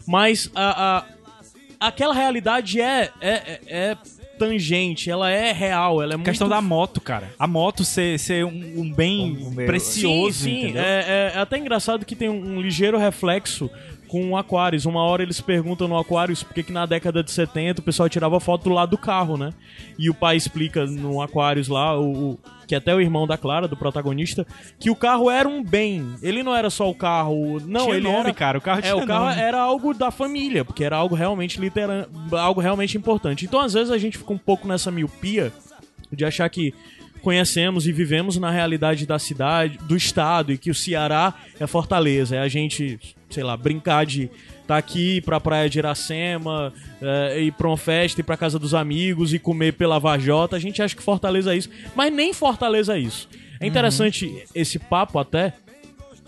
[0.07, 1.05] Mas a, a-
[1.81, 3.97] aquela realidade é, é, é- é
[4.39, 6.29] tangente, ela é real, ela é A muito...
[6.29, 7.29] questão da moto, cara.
[7.39, 10.59] A moto ser, ser um, um bem Um- um precioso, sim, sim.
[10.65, 10.83] entendeu?
[10.83, 13.69] É, é até engraçado que tem um, ligeiro reflexo
[14.07, 14.87] com o Aquarius.
[14.87, 18.09] Uma hora eles perguntam no Aquarius por que que na década de 70 o pessoal
[18.09, 19.53] tirava foto do lado do carro, né?
[19.99, 23.77] E o pai explica no Aquarius lá, o, que até o irmão da Clara, do
[23.77, 24.47] protagonista,
[24.79, 26.15] que o carro era um bem.
[26.23, 27.59] Ele não era só o carro.
[27.67, 28.35] Não, Tinha ele nome, era.
[28.35, 28.59] cara.
[28.59, 29.41] O carro É, tinha o carro nome.
[29.41, 32.05] era algo da família, porque era algo realmente literan...
[32.31, 33.47] algo realmente importante.
[33.47, 35.51] Então, às vezes, a gente fica um pouco nessa miopia
[36.13, 36.75] de achar que
[37.23, 42.37] conhecemos e vivemos na realidade da cidade, do estado, e que o Ceará é Fortaleza.
[42.37, 43.01] É a gente,
[43.31, 44.31] sei lá, brincar de
[44.69, 48.75] tá aqui pra praia de Iracema, é, ir pra uma festa, ir pra casa dos
[48.75, 50.57] amigos e comer pela Vajota.
[50.57, 53.27] A gente acha que Fortaleza é isso, mas nem Fortaleza é isso.
[53.59, 55.55] É interessante esse papo até,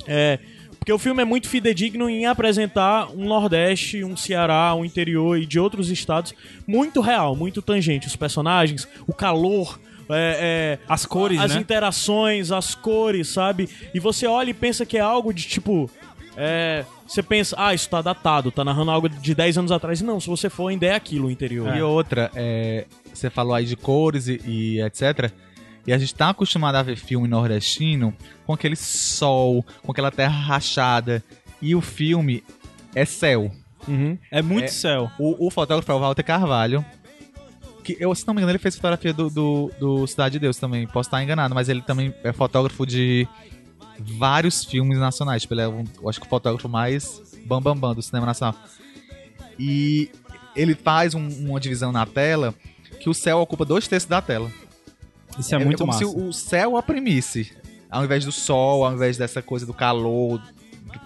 [0.06, 0.38] é,
[0.78, 5.44] porque o filme é muito fidedigno em apresentar um Nordeste, um Ceará, um interior e
[5.44, 6.34] de outros estados
[6.66, 8.06] muito real, muito tangente.
[8.06, 11.60] Os personagens, o calor, é, é, As cores, as né?
[11.60, 13.68] interações, as cores, sabe?
[13.92, 15.90] E você olha e pensa que é algo de tipo.
[16.36, 20.00] é, você pensa, ah, isso tá datado, tá narrando algo de 10 anos atrás.
[20.00, 21.76] Não, se você for, ainda é aquilo o interior.
[21.76, 25.32] E outra, é, você falou aí de cores e, e etc.
[25.84, 28.14] E a gente tá acostumado a ver filme nordestino
[28.46, 31.20] com aquele sol, com aquela terra rachada.
[31.60, 32.44] E o filme
[32.94, 33.50] é céu.
[33.88, 34.16] Uhum.
[34.30, 34.68] É muito É.
[34.68, 35.10] céu.
[35.18, 36.84] O, o fotógrafo é o Walter Carvalho.
[37.82, 40.58] Que eu, se não me engano, ele fez fotografia do, do, do Cidade de Deus
[40.58, 40.86] também.
[40.86, 43.26] Posso estar enganado, mas ele também é fotógrafo de
[44.02, 45.42] vários filmes nacionais.
[45.42, 48.26] Tipo, ele é, um, eu acho que o fotógrafo mais bambambam bam, bam do cinema
[48.26, 48.54] nacional.
[49.58, 50.10] E
[50.56, 52.54] ele faz um- uma divisão na tela
[52.98, 54.50] que o céu ocupa dois terços da tela.
[55.38, 56.04] Isso é, muito como massa.
[56.04, 57.52] se o céu oprimisse.
[57.90, 60.40] Ao invés do sol, ao invés dessa coisa do calor,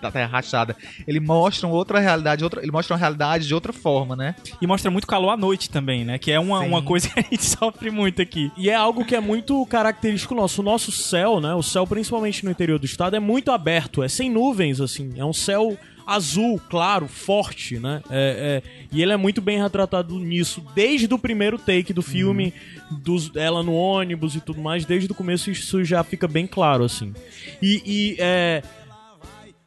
[0.00, 0.76] da terra rachada.
[1.06, 4.34] Ele mostra uma outra realidade, outra, ele mostra uma realidade de outra forma, né?
[4.60, 6.18] E mostra muito calor à noite também, né?
[6.18, 6.68] Que é uma, Sim.
[6.68, 8.50] uma coisa que a gente sofre muito aqui.
[8.56, 10.60] E é algo que é muito característico nosso.
[10.60, 11.54] O nosso céu, né?
[11.54, 15.12] O céu, principalmente no interior do estado, é muito aberto, é sem nuvens, assim.
[15.16, 18.02] É um céu azul, claro, forte, né?
[18.10, 22.52] É, é- e ele é muito bem retratado nisso, desde o primeiro take do filme,
[22.90, 26.84] dos, ela no ônibus e tudo mais, desde o começo isso já fica bem claro,
[26.84, 27.14] assim.
[27.60, 28.62] E, e, é,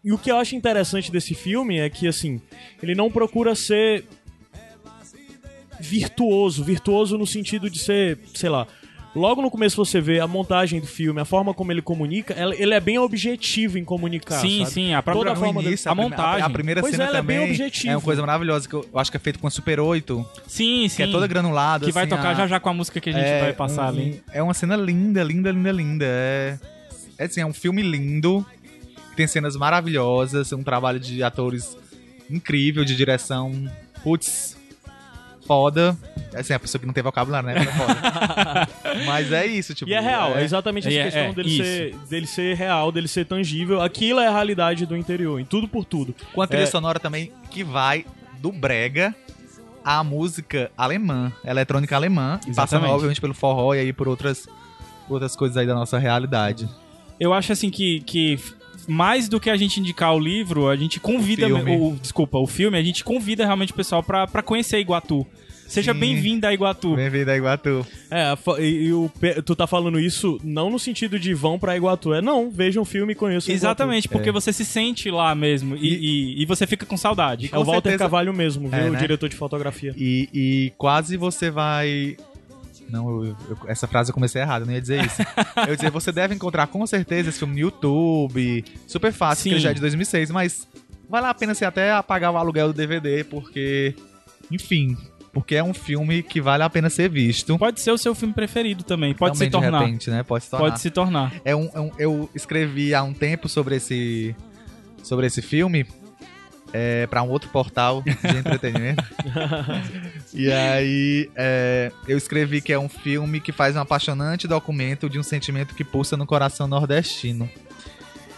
[0.07, 2.39] e o que eu acho interessante desse filme é que, assim,
[2.81, 4.05] ele não procura ser
[5.79, 8.65] virtuoso, virtuoso no sentido de ser, sei lá,
[9.15, 12.73] logo no começo você vê a montagem do filme, a forma como ele comunica, ele
[12.73, 14.71] é bem objetivo em comunicar, sim, sabe?
[14.71, 14.93] sim.
[14.93, 16.41] A própria Toda a forma início, a a, montagem.
[16.43, 17.93] A, a primeira Pois cena é, ela é bem também objetivo.
[17.93, 20.87] é uma coisa maravilhosa que eu, acho que é feito com a Super 8, Sim,
[20.89, 20.95] sim.
[20.95, 21.85] que é toda granulada.
[21.85, 23.53] Que vai assim, tocar a- já já com a música que a gente é vai
[23.53, 24.23] passar um- ali.
[24.31, 26.05] É uma cena linda, linda, linda, linda.
[26.07, 26.57] É,
[27.19, 28.43] é assim, é um filme lindo,
[29.17, 31.75] tem cenas maravilhosas, um trabalho de atores
[32.29, 33.51] incrível, de direção,
[34.03, 34.55] putz,
[35.45, 35.97] foda.
[36.35, 37.55] Assim, a pessoa que não tem vocabulário, né?
[37.57, 38.67] É foda.
[39.07, 39.89] Mas é isso, tipo.
[39.89, 41.63] E é real, é, exatamente essa É, questão é, dele, isso.
[41.63, 43.81] ser, dele ser real, dele ser tangível.
[43.81, 46.13] Aquilo é a realidade do interior, em tudo por tudo.
[46.33, 46.67] Com a trilha É.
[46.67, 48.05] sonora também que vai
[48.39, 49.15] do brega
[49.83, 54.47] à música alemã, eletrônica alemã, e passando obviamente pelo forró e aí por outras,
[55.09, 56.69] outras coisas aí da nossa realidade.
[57.19, 58.37] Eu acho assim que, que
[58.87, 61.47] mais do que a gente indicar o livro, a gente convida.
[61.47, 65.25] O o- desculpa, o filme, a gente convida realmente o pessoal pra, pra conhecer Iguatu.
[65.67, 66.95] Seja bem-vindo a Iguatu.
[66.95, 67.85] Bem-vindo a Iguatu.
[68.09, 69.11] É, e, e o
[69.43, 72.85] tu tá falando isso não no sentido de vão pra Iguatu, é não, vejam o
[72.85, 74.09] filme e conheçam Exatamente, É.
[74.09, 77.47] porque você se sente lá mesmo e, e, e você fica com saudade.
[77.47, 77.55] Iguatu.
[77.55, 78.79] É o Com Walter certeza- Carvalho mesmo, viu?
[78.79, 78.99] É, O né?
[78.99, 79.93] diretor de fotografia.
[79.97, 82.15] E, e quase você vai.
[82.89, 85.21] Não, eu- eu- essa frase eu comecei errado, eu não ia dizer isso.
[85.57, 88.63] eu ia dizer, você deve encontrar com certeza esse filme no YouTube.
[88.87, 89.49] Super fácil, Sim.
[89.51, 90.67] ele já é de 2006, mas
[91.09, 93.95] vale a pena você até apagar o aluguel do DVD, porque.
[94.51, 94.95] Enfim.
[95.33, 97.55] Porque é um filme que vale a pena ser visto.
[97.59, 99.79] Pode ser o seu filme preferido também, pode Também se tornar.
[99.79, 100.23] De repente, né?
[100.23, 100.65] Pode se tornar.
[100.65, 101.33] Pode se tornar.
[101.45, 104.35] É um, é um- eu escrevi há um tempo sobre esse,
[105.03, 105.85] sobre esse filme
[106.73, 109.03] é, para um outro portal de entretenimento.
[110.33, 115.19] e aí é, eu escrevi que é um filme que faz um apaixonante documento de
[115.19, 117.49] um sentimento que pulsa no coração nordestino.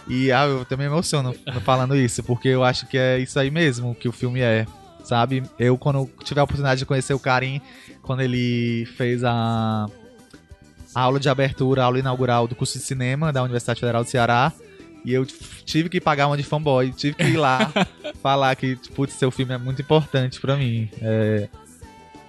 [0.08, 3.50] E ah, eu também me emociono falando isso, porque eu acho que é isso aí
[3.50, 4.66] mesmo que o filme é.
[5.04, 5.42] Sabe?
[5.58, 7.60] Eu, quando tiver a oportunidade de conhecer o Karim,
[8.02, 9.86] quando ele fez a,
[10.94, 14.10] a aula de abertura, a aula inaugural do curso de cinema da Universidade Federal do
[14.10, 14.52] Ceará.
[15.04, 17.72] E eu tive que pagar uma de fanboy, tive que ir lá
[18.22, 20.88] falar que, putz, seu filme é muito importante pra mim.
[21.00, 21.48] É,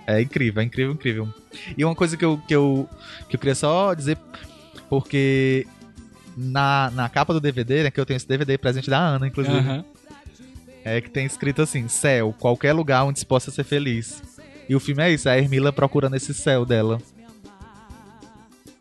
[0.08, 1.34] é incrível, é incrível, incrível.
[1.78, 2.90] E uma coisa que eu, que eu,
[3.30, 4.18] que eu queria só dizer,
[4.90, 5.68] porque
[6.36, 9.84] na, na capa do DVD, né, que eu tenho esse DVD presente da Ana, inclusive,
[10.84, 14.22] é que tem escrito assim, céu, qualquer lugar onde se possa ser feliz.
[14.68, 17.00] E o filme é isso, é a Hermila procurando esse céu dela.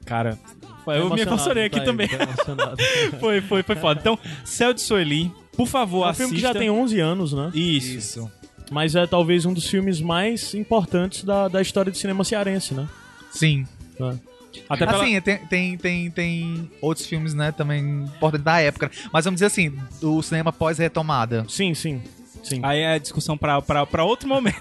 [0.05, 0.39] Cara,
[0.87, 2.09] eu me emocionei aqui tá aí, também.
[2.13, 2.77] emocionado.
[3.21, 4.01] foi, foi, foi foda.
[4.01, 6.25] Então, Céu de Sueli, por favor, É um assista.
[6.25, 7.51] filme que já tem 11 anos, né?
[7.55, 8.31] Isso.
[8.71, 12.89] Mas é talvez um dos filmes mais importantes da, da história do cinema cearense, né?
[13.31, 13.67] Sim.
[14.69, 15.03] Até pela...
[15.03, 18.91] Assim, tem, tem, tem, tem outros filmes, né, também importantes da época.
[19.13, 21.45] Mas vamos dizer assim, do cinema pós-retomada.
[21.49, 22.01] Sim, sim.
[22.43, 22.61] Sim.
[22.63, 24.57] Aí é discussão pra outro momento.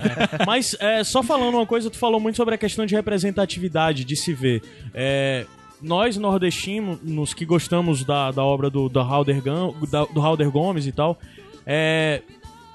[0.45, 4.15] Mas é, só falando uma coisa, tu falou muito sobre a questão de representatividade, de
[4.15, 4.61] se ver.
[4.93, 5.45] É,
[5.81, 9.41] nós, nordestinos, que gostamos da, da obra do, do, Halder,
[9.89, 11.17] da- do Halder Gomes e tal,
[11.65, 12.21] é,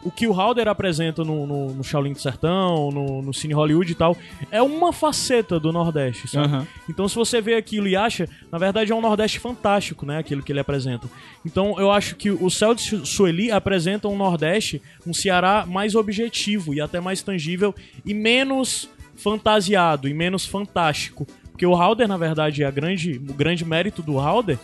[0.03, 3.91] o que o Halder apresenta no, no, no Shaolin do Sertão, no, no Cine Hollywood
[3.91, 4.15] e tal,
[4.51, 6.47] é uma faceta do Nordeste, sabe?
[6.47, 6.67] Aham.
[6.89, 10.19] Então, se você vê aquilo e acha, na verdade é um Nordeste fantástico, né?
[10.19, 11.09] Aquilo que ele apresenta.
[11.45, 15.95] Então, eu acho que o Céu de Su- Sueli apresenta um Nordeste, um Ceará mais
[15.95, 21.27] objetivo e até mais tangível e menos fantasiado e menos fantástico.
[21.55, 24.59] Porque o Halder, na verdade, é a grande, o grande mérito do Halder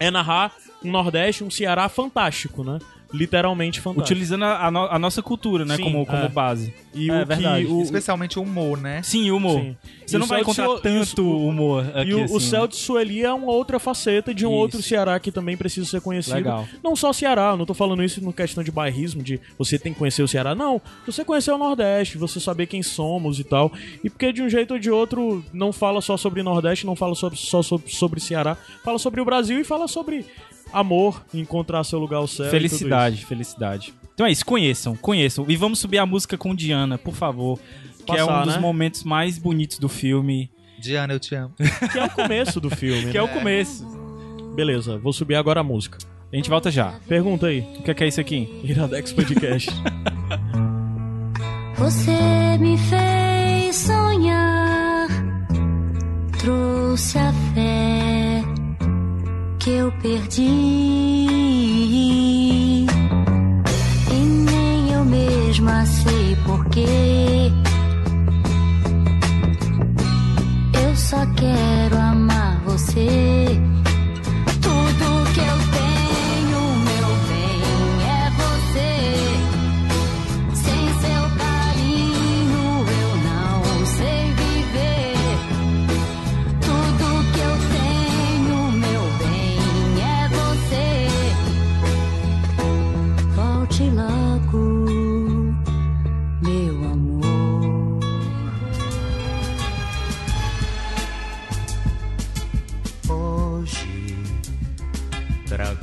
[0.00, 0.52] é narrar
[0.84, 2.80] um Nordeste, um Ceará fantástico, né?
[3.12, 4.04] Literalmente fantástico.
[4.12, 6.28] Utilizando a, a no- a nossa cultura, né, Sim, como, como é.
[6.28, 6.74] base.
[6.94, 7.64] E É o verdade.
[7.66, 9.02] que o, Especialmente o humor, né?
[9.02, 9.60] Sim, humor.
[9.60, 9.76] Sim.
[10.06, 12.24] Você E não o vai Céu de encontrar Su- tanto o- humor aqui, E o,
[12.24, 12.36] assim.
[12.36, 14.58] o Céu de Sueli é uma outra faceta de um Isso.
[14.58, 16.34] outro Ceará que também precisa ser conhecido.
[16.36, 16.66] Legal.
[16.82, 19.92] Não só Ceará, eu não tô falando isso no questão de bairrismo, de você tem
[19.92, 20.54] que conhecer o Ceará.
[20.54, 23.72] Não, você conhecer o Nordeste, você saber quem somos e tal.
[24.04, 27.14] E porque de um jeito ou de outro não fala só sobre Nordeste, não fala
[27.14, 30.26] sobre- só sobre, sobre Ceará, fala sobre o Brasil e fala sobre
[30.72, 32.46] amor, encontrar seu lugar ao céu.
[32.46, 33.94] e tudo Felicidade, felicidade.
[34.14, 35.44] Então é isso, conheçam, conheçam.
[35.48, 37.58] E vamos subir a música com Diana, por favor.
[38.04, 38.60] Que é um Passar, dos né?
[38.60, 40.50] momentos mais bonitos do filme.
[40.78, 41.54] Diana, eu te amo.
[41.92, 43.06] Que é o começo do filme.
[43.12, 43.30] Que é né?
[43.30, 43.86] o começo.
[44.54, 45.98] Beleza, vou subir agora a música.
[46.32, 46.94] A gente volta já.
[47.06, 47.60] Pergunta aí.
[47.78, 48.60] O que é, que é isso aqui?
[48.64, 49.70] Iradex Podcast.
[51.76, 55.06] Você me fez sonhar,
[56.40, 58.07] trouxe a fé
[59.58, 60.42] que eu perdi.
[64.10, 67.50] E nem eu mesma sei porquê.
[70.82, 73.47] Eu só quero amar você.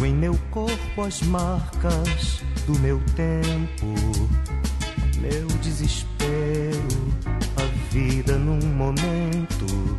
[0.03, 3.93] Em meu corpo as marcas do meu tempo,
[5.19, 7.13] meu desespero,
[7.55, 9.97] a vida num momento,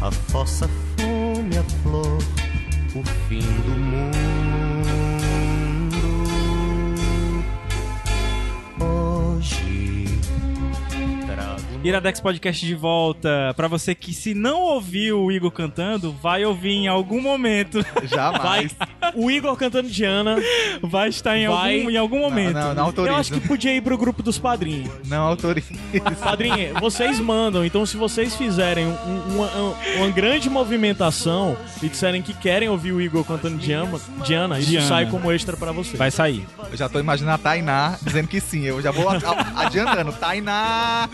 [0.00, 2.18] a fossa fome, a flor,
[2.94, 4.20] o fim do mundo.
[8.80, 10.06] Hoje
[11.26, 13.52] trago Iradex Podcast de volta.
[13.54, 17.84] Pra você que se não ouviu o Igor cantando, vai ouvir em algum momento.
[18.04, 18.74] Jamais.
[19.14, 20.36] o Igor cantando Diana.
[20.82, 21.78] Vai estar em, Vai.
[21.78, 22.54] algum, em algum momento.
[22.54, 23.14] Não, não, não autorizo.
[23.14, 24.90] Eu acho que podia ir pro grupo dos padrinhos.
[25.06, 25.68] Não autorizo.
[26.22, 29.50] Padrinho, vocês mandam, então se vocês fizerem um- uma,
[29.98, 34.86] uma grande movimentação e disserem que querem ouvir o Igor cantando Diana, Diana isso Diana.
[34.88, 35.96] sai como extra pra vocês.
[35.98, 36.44] Vai sair.
[36.70, 38.62] Eu já tô imaginando a Tainá dizendo que sim.
[38.64, 39.06] Eu já vou
[39.56, 40.12] adiantando.
[40.12, 41.08] Tainá!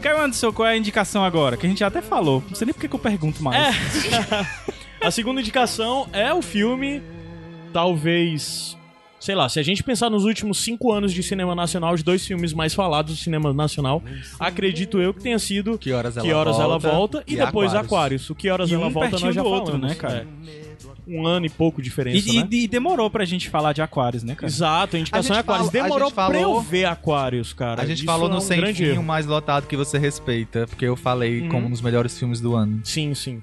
[0.00, 1.56] Caio Anderson, qual é a indicação agora?
[1.56, 2.42] Que a gente já até falou.
[2.48, 3.74] Não sei nem por que que eu pergunto mais.
[5.06, 7.00] A segunda indicação é o filme,
[7.72, 8.76] talvez.
[9.20, 12.24] Sei lá, se a gente pensar nos últimos cinco anos de cinema nacional, os dois
[12.26, 14.02] filmes mais falados do cinema nacional,
[14.38, 17.36] acredito eu que tenha sido Que horas ela Que Horas Ela volta Volta e, e
[17.36, 17.86] depois Aquários.
[17.92, 18.30] Aquários.
[18.30, 20.26] O Que Horas E Ela um Volta nós já do outro, falamos, né, cara?
[20.46, 20.66] É.
[21.08, 22.48] Um ano e pouco de diferença, E, né?
[22.50, 24.46] e- e demorou pra gente falar de Aquários, né, cara?
[24.48, 25.70] Exato, a indicação A é Aquários.
[25.70, 27.80] Demorou gente pra eu falou- ver Aquários, cara.
[27.80, 30.66] A gente Isso falou é no um Sem Fim, o mais lotado que você respeita.
[30.66, 31.48] Porque eu falei Uhum.
[31.48, 32.80] como um dos melhores filmes do ano.
[32.84, 33.40] Sim, sim.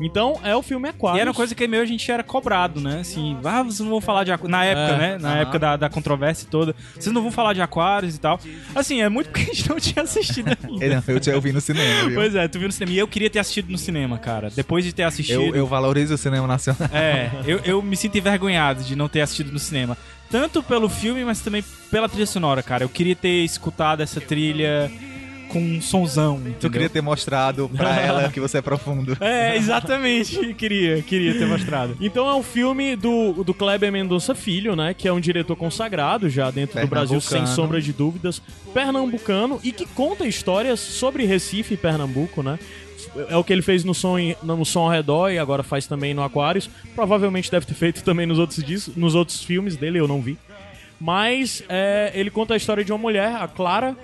[0.00, 1.18] Então, é o filme Aquários.
[1.18, 3.00] E era uma coisa que meio a gente era cobrado, né?
[3.00, 4.50] Assim, ah, vocês não vão falar de aquários.
[4.50, 5.18] Na época, É, né?
[5.18, 5.40] Na aham.
[5.40, 6.74] época da, da controvérsia toda.
[6.94, 8.40] Vocês não vão falar de aquários e tal.
[8.74, 11.04] Assim, é muito porque a gente não tinha assistido ainda.
[11.06, 12.14] Eu, eu vi no cinema, viu?
[12.16, 12.92] Pois é, tu viu no cinema.
[12.94, 14.50] E eu queria ter assistido no cinema, cara.
[14.50, 15.40] Depois de ter assistido.
[15.40, 16.88] Eu, eu valorizo o cinema nacional.
[16.92, 19.96] É, eu, eu me sinto envergonhado de não ter assistido no cinema.
[20.30, 22.84] Tanto pelo filme, mas também pela trilha sonora, cara.
[22.84, 24.90] Eu queria ter escutado essa trilha
[25.52, 26.36] com um sonzão.
[26.40, 26.70] Tu entendeu?
[26.70, 29.16] queria ter mostrado pra ela que você é profundo.
[29.20, 30.52] É, exatamente.
[30.54, 31.96] queria, queria ter mostrado.
[32.00, 34.94] Então é um filme do, do Kleber Mendonça Filho, né?
[34.94, 38.40] Que é um diretor consagrado já dentro do Brasil, sem sombra de dúvidas.
[38.72, 42.58] Pernambucano e que conta histórias sobre Recife e Pernambuco, né?
[43.28, 46.14] É o que ele fez no som, no som ao redor e agora faz também
[46.14, 46.70] no Aquários.
[46.94, 50.38] Provavelmente deve ter feito também nos outros, dis- nos outros filmes dele, eu não vi.
[51.00, 53.96] Mas é, ele conta a história de uma mulher, a Clara.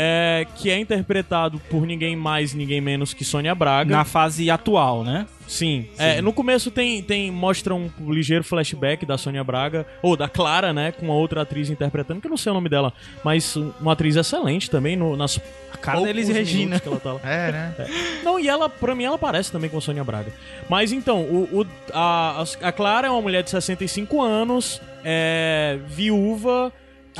[0.00, 3.96] É, que é interpretado por ninguém mais, ninguém menos que Sônia Braga.
[3.96, 5.26] Na fase atual, né?
[5.48, 5.88] Sim.
[5.98, 10.72] É, no começo tem, tem mostra um ligeiro flashback da Sônia Braga, ou da Clara,
[10.72, 12.92] né, com a outra atriz interpretando, que eu não sei o nome dela,
[13.24, 15.40] mas uma atriz excelente também, no, nas
[15.72, 16.78] A cara da poucos Elis Regina.
[16.78, 17.20] que ela tá lá.
[17.24, 17.74] É, né?
[18.22, 20.30] Não, e ela, pra mim, ela parece também com a Sônia Braga.
[20.68, 26.72] Mas então, o, o- a, a Clara é uma mulher de 65 anos, é viúva.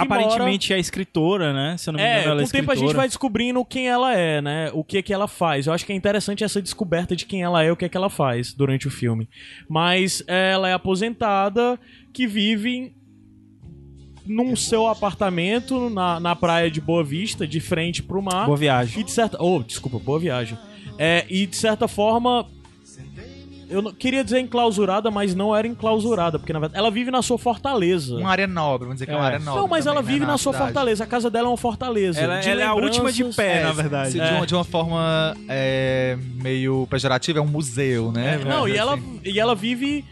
[0.02, 1.76] Aparentemente é escritora, né?
[1.76, 2.20] Se eu não me mora...
[2.20, 2.96] engano, É, ela com é o tempo a gente escritora.
[2.98, 4.70] vai descobrindo quem ela é, né?
[4.72, 5.66] O que que ela faz.
[5.66, 8.10] Eu acho que é interessante essa descoberta de quem ela é, o que que ela
[8.10, 9.28] faz durante o filme.
[9.68, 11.78] Mas ela é aposentada
[12.12, 12.92] que vive
[14.26, 18.46] num seu apartamento na, na praia de Boa Vista, de frente pro mar.
[18.46, 19.00] Boa viagem.
[19.00, 19.42] E de certa.
[19.42, 20.58] Oh, desculpa, boa viagem.
[20.98, 22.46] É, e de certa forma.
[23.70, 27.20] Eu não, queria dizer enclausurada, mas não era enclausurada, porque na verdade ela vive na
[27.20, 28.16] sua fortaleza.
[28.16, 29.60] Uma área nobre, vamos dizer que é uma área nobre.
[29.60, 30.72] não, mas também, ela né, vive na, sua cidade.
[30.72, 31.04] fortaleza.
[31.04, 32.20] A casa dela é uma fortaleza.
[32.20, 34.12] Ela, de ela é a última de pé, É, na verdade.
[34.12, 34.30] de, É.
[34.32, 38.40] uma, de uma forma é, meio pejorativa, é um museu, né?
[38.44, 39.20] Não, e ela, Assim.
[39.24, 40.04] e ela vive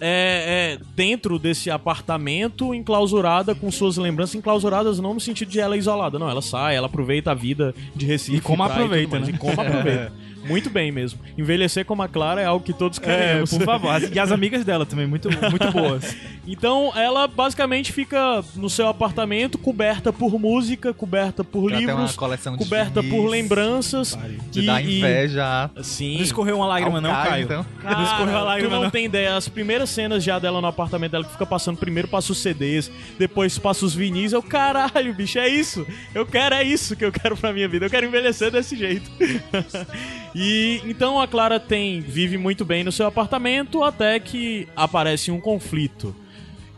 [0.00, 5.76] é, é, dentro desse apartamento, enclausurada com suas lembranças, enclausuradas não no sentido de ela
[5.76, 6.28] isolada, não.
[6.28, 8.38] Ela sai, ela aproveita a vida de Recife.
[8.38, 9.34] E como aproveita, mais, né?
[9.34, 10.12] E como aproveita.
[10.44, 11.18] Muito bem mesmo.
[11.36, 13.50] Envelhecer como a Clara é algo que todos É, queremos.
[13.50, 14.00] por favor.
[14.12, 16.16] E as amigas dela também, muito, muito boas.
[16.46, 22.16] Então ela basicamente fica no seu apartamento, coberta por música, coberta por Ela uma livros,
[22.56, 24.18] coberta por lembranças.
[24.50, 25.70] Te e, dá e- inveja.
[25.82, 26.16] Sim.
[26.16, 27.44] Não escorreu uma lágrima, ao não, Caio, Caio.
[27.44, 27.66] então.
[27.82, 28.90] Cara, Não escorreu a lágrima, tu não, não.
[28.90, 29.36] tem ideia.
[29.36, 32.90] As primeiras cenas já dela no apartamento dela que fica passando, primeiro passa os CDs,
[33.18, 34.32] depois passa os vinis.
[34.32, 35.86] Eu, caralho, bicho, é isso.
[36.14, 37.86] Eu quero, é isso que eu quero pra minha vida.
[37.86, 39.10] Eu quero envelhecer desse jeito.
[40.34, 45.40] e então a Clara tem vive muito bem no seu apartamento até que aparece um
[45.40, 46.14] conflito.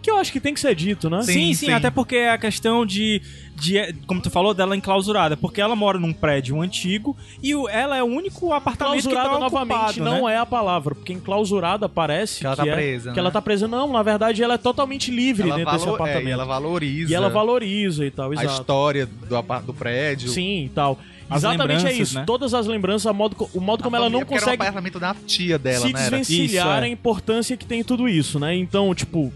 [0.00, 1.22] Que eu acho que tem que ser dito, né?
[1.22, 1.72] Sim, Sim, sim, sim.
[1.72, 3.22] até porque é a questão de,
[3.55, 5.36] de, como tu falou, dela enclausurada.
[5.36, 9.34] Porque ela mora num prédio antigo e o- ela é o único apartamento que Enclausurada
[9.34, 10.34] tá novamente ocupado, não né?
[10.34, 13.20] é a palavra, porque enclausurada parece Que ela tá é- presa, Que né?
[13.20, 13.68] ela tá presa.
[13.68, 16.28] Não, na verdade ela é totalmente livre Ela, dentro desse valo- é, apartamento.
[16.28, 18.53] e ela valoriza E ela valoriza e tal, a exato.
[18.61, 20.28] história do, do prédio.
[20.28, 20.98] Sim, e tal.
[21.30, 22.14] As Exatamente é isso.
[22.18, 22.24] né?
[22.26, 24.62] Todas as lembranças, a modo, o modo A como ela não porque Era um consegue
[24.62, 26.00] apartamento da tia dela, se né?
[26.00, 26.11] Era?
[26.18, 26.84] desvencilhar Isso, é.
[26.84, 28.55] a importância que tem tudo isso, né?
[28.55, 29.32] Então, tipo,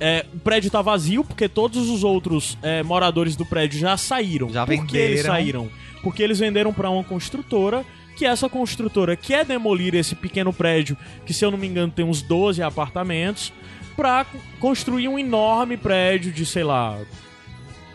[0.00, 4.48] é, o prédio tá vazio porque todos os outros é, moradores do prédio já saíram.
[4.50, 5.68] Já Por que eles saíram?
[6.02, 7.84] Porque eles venderam pra uma construtora
[8.16, 12.04] que essa construtora quer demolir esse pequeno prédio, que se eu não me engano tem
[12.04, 13.52] uns 12 apartamentos,
[13.96, 16.98] pra c- construir um enorme prédio de, sei lá,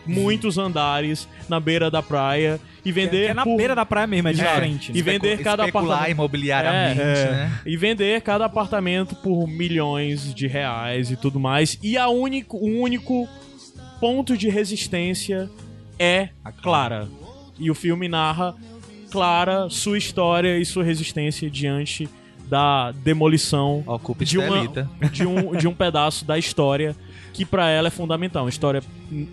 [0.06, 4.06] muitos andares na beira da praia e vender Que é na por- beira da praia
[4.06, 4.54] mesmo, é de É.
[4.56, 4.92] frente.
[4.94, 6.10] E vender Especu- cada apartamento.
[6.10, 7.60] imobiliariamente, É, né?
[7.64, 11.78] e vender cada apartamento por milhões de reais e tudo mais.
[11.82, 13.28] E a único, o único
[14.00, 15.48] ponto de resistência
[15.98, 17.08] é a Clara.
[17.58, 18.54] E o filme narra
[19.10, 22.08] Clara, sua história e sua resistência diante
[22.48, 24.66] da demolição Ocupe de, uma,
[25.10, 26.94] de, um, de um pedaço da história
[27.34, 28.44] que pra ela é fundamental.
[28.44, 28.82] Uma história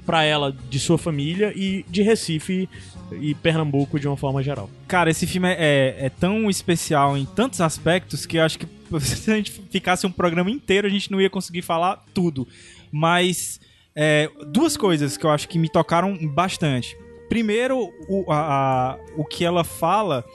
[0.06, 2.68] pra ela de sua família e de Recife
[3.14, 4.70] e Pernambuco de uma forma geral.
[4.88, 5.54] Cara, esse filme é,
[6.02, 8.68] é- é tão especial em tantos aspectos que eu acho que
[9.00, 12.46] se a gente ficasse um programa inteiro, a gente não ia conseguir falar tudo.
[12.92, 13.62] Mas
[13.96, 16.98] é, duas coisas que eu acho que me tocaram bastante.
[17.30, 20.26] Primeiro, o, a- a- o que ela fala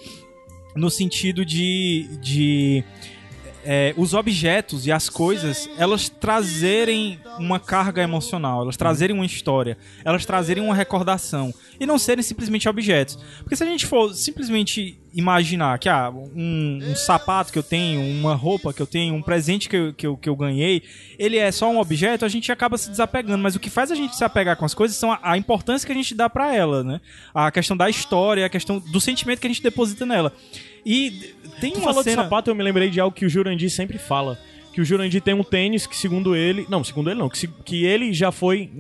[0.75, 2.07] no sentido de.
[2.23, 2.85] de
[3.69, 9.77] é, os objetos e as coisas, elas trazerem uma carga emocional, elas trazerem uma história,
[10.05, 13.19] elas trazerem uma recordação e não serem simplesmente objetos.
[13.41, 18.01] Porque se a gente for simplesmente imaginar que ah, um, um sapato que eu tenho,
[18.21, 20.83] uma roupa que eu tenho, um presente que eu, que, eu, que eu ganhei,
[21.19, 23.43] ele é só um objeto, a gente acaba se desapegando.
[23.43, 25.87] Mas o que faz a gente se apegar com as coisas são a, a importância
[25.87, 27.01] que a gente dá pra ela, né?
[27.35, 30.33] A questão da história, a questão do sentimento que a gente deposita nela.
[30.85, 32.17] E tem Tu uma falou cena...
[32.17, 34.39] de sapato, eu me lembrei de algo que o Jurandir sempre fala.
[34.73, 36.67] Que o Jurandir tem um tênis que, segundo ele.
[36.69, 37.31] Não, segundo ele não.
[37.31, 38.71] Que, se- que ele já foi.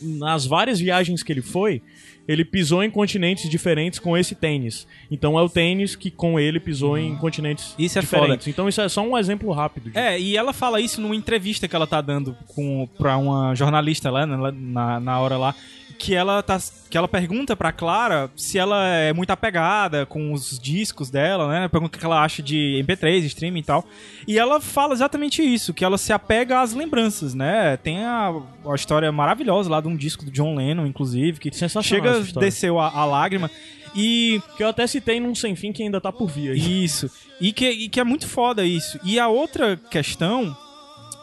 [0.00, 1.82] nas várias viagens que ele foi,
[2.28, 4.86] ele pisou em continentes diferentes com esse tênis.
[5.10, 8.46] Então é o tênis que com ele pisou em continentes Isso é diferentes.
[8.48, 9.90] Então isso é só um exemplo rápido.
[9.90, 13.54] de- É, e ela fala isso numa entrevista que ela tá dando com, pra uma
[13.54, 15.54] jornalista lá na, na, na hora lá.
[15.98, 16.60] Que ela, tá,
[16.90, 21.68] que ela pergunta pra Clara se ela é muito apegada com os discos dela, né?
[21.68, 23.84] Pergunta o que ela acha de MP3, streaming e tal.
[24.26, 27.76] E ela fala exatamente isso, que ela se apega às lembranças, né?
[27.78, 28.30] Tem a,
[28.68, 31.50] a história maravilhosa lá de um disco do John Lennon, inclusive, que
[31.82, 33.50] chega, desceu a, a lágrima.
[33.94, 36.84] E Que eu até citei num sem fim que ainda tá por vir aí.
[36.84, 37.10] isso.
[37.40, 39.00] E que, e que é muito foda isso.
[39.02, 40.54] E a outra questão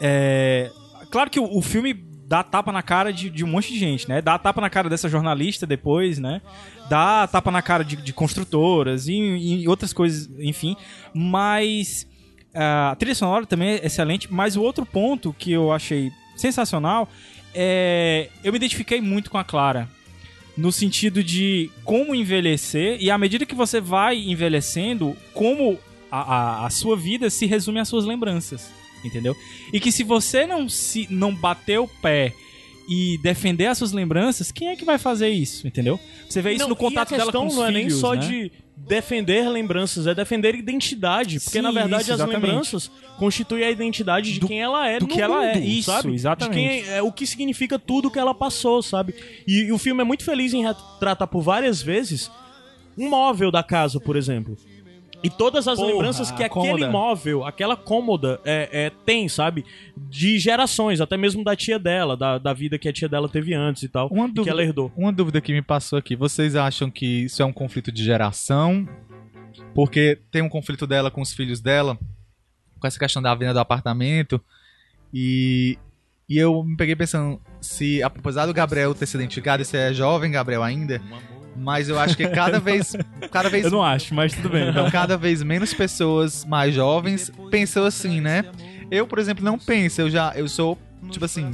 [0.02, 0.72] é.
[1.12, 1.94] Claro que o, o filme
[2.28, 4.22] dá tapa na cara de, de um monte de gente, né?
[4.22, 6.42] Dá tapa na cara dessa jornalista depois, né?
[6.90, 10.76] Dá tapa na cara de, de construtoras e, e outras coisas, enfim.
[11.14, 12.08] Mas
[12.54, 14.32] ah, a trilha sonora também é excelente.
[14.32, 17.10] Mas o outro ponto que eu achei sensacional
[17.54, 18.30] é.
[18.44, 19.90] Eu me identifiquei muito com a Clara.
[20.56, 25.80] No sentido de como envelhecer, e à medida que você vai envelhecendo, como
[26.12, 26.20] a,
[26.62, 28.72] a, a sua vida se resume às suas lembranças.
[29.04, 29.36] Entendeu?
[29.72, 32.34] E que se você não se não bater o pé
[32.88, 35.68] e defender as suas lembranças, quem é que vai fazer isso?
[35.68, 36.00] Entendeu?
[36.28, 38.22] Você vê isso Não, no contato a dela com os não é nem só né?
[38.28, 41.40] de defender lembranças, é defender identidade.
[41.40, 45.00] Porque, Sim, na verdade, isso, as lembranças constituem a identidade de Do- quem ela é
[45.00, 46.14] do que ela é, mundo, isso, sabe?
[46.14, 46.58] exatamente.
[46.60, 49.14] De quem é, o que significa tudo que ela passou, sabe?
[49.48, 52.30] E, e o filme é muito feliz em retratar por várias vezes
[52.98, 54.58] um móvel da casa, por exemplo.
[55.24, 56.90] E todas as Porra, lembranças que aquele cômoda.
[56.92, 59.66] móvel, aquela cômoda é, é, tem, sabe?
[59.96, 63.54] De gerações, até mesmo da tia dela, da, da vida que a tia dela teve
[63.54, 64.10] antes e tal.
[64.10, 64.92] Uma e que dúvida, ela herdou.
[64.98, 66.14] uma dúvida que me passou aqui.
[66.14, 68.86] Vocês acham que isso é um conflito de geração?
[69.74, 71.98] Porque tem um conflito dela com os filhos dela,
[72.78, 74.42] com essa questão da venda do apartamento.
[75.14, 75.78] E,
[76.28, 80.32] e eu me peguei pensando, se apesar do Gabriel ter se identificado, esse é jovem
[80.32, 81.02] Gabriel ainda,
[81.56, 82.96] mas eu acho que cada vez,
[83.32, 84.70] cada vez Eu não acho, mas tudo bem.
[84.70, 88.46] então, cada vez menos pessoas mais jovens pensam assim, né?
[88.92, 90.02] Eu, por exemplo, não penso.
[90.02, 90.78] Eu já, eu sou,
[91.10, 91.52] tipo assim,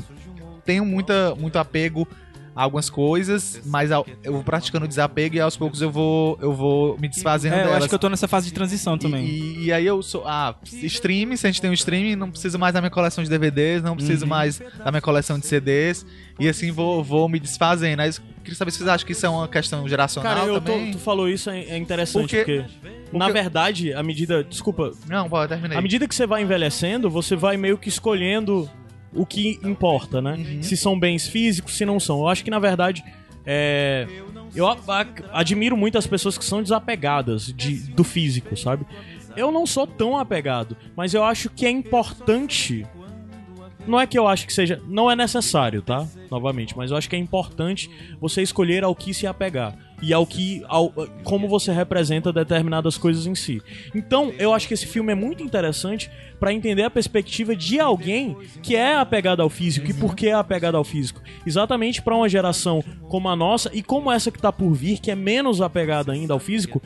[0.66, 2.08] tenho muita, muito apego
[2.56, 6.98] a algumas coisas, mas eu vou praticando desapego e aos poucos eu vou, eu vou
[7.00, 7.78] me desfazendo É, eu delas.
[7.78, 9.26] acho que eu tô nessa fase de transição também.
[9.26, 10.28] E, e aí eu sou.
[10.28, 13.30] Ah, stream, se a gente tem um stream, não preciso mais da minha coleção de
[13.30, 14.30] DVDs, não preciso Uhum.
[14.30, 16.06] mais da minha coleção de CDs.
[16.38, 18.02] E assim vou, vou me desfazendo.
[18.02, 18.14] Aí eu
[18.50, 20.92] queria saber se vocês acham que isso é uma questão geracional Cara, eu tô, também.
[20.92, 24.44] tu falou isso, é, é interessante, Porque- porque, na verdade, à medida.
[24.44, 25.78] Desculpa, Não, pode terminar.
[25.78, 28.70] à medida que você vai envelhecendo, você vai meio que escolhendo
[29.14, 30.34] o que importa, né?
[30.38, 30.62] Uhum.
[30.64, 32.20] Se são bens físicos, se não são.
[32.20, 33.04] Eu acho que, na verdade,
[33.46, 34.08] é.
[34.56, 34.68] Eu
[35.32, 38.86] admiro muito as pessoas que são desapegadas de, do físico, sabe?
[39.36, 42.86] Eu não sou tão apegado, mas eu acho que é importante.
[43.90, 44.80] Não é que eu acho que seja.
[44.88, 46.08] Não é necessário, tá?
[46.30, 47.90] Novamente, mas eu acho que é importante
[48.22, 49.76] você escolher ao que se apegar.
[50.00, 50.64] E ao que.
[50.68, 53.62] Ao, como você representa determinadas coisas em si.
[53.96, 56.10] Então, eu acho que esse filme é muito interessante
[56.40, 59.90] pra entender a perspectiva de alguém que é apegado ao físico.
[59.90, 61.22] E por que é apegado ao físico?
[61.44, 65.10] Exatamente pra uma geração como a nossa e como essa que tá por vir, que
[65.10, 66.80] é menos apegada ainda ao físico,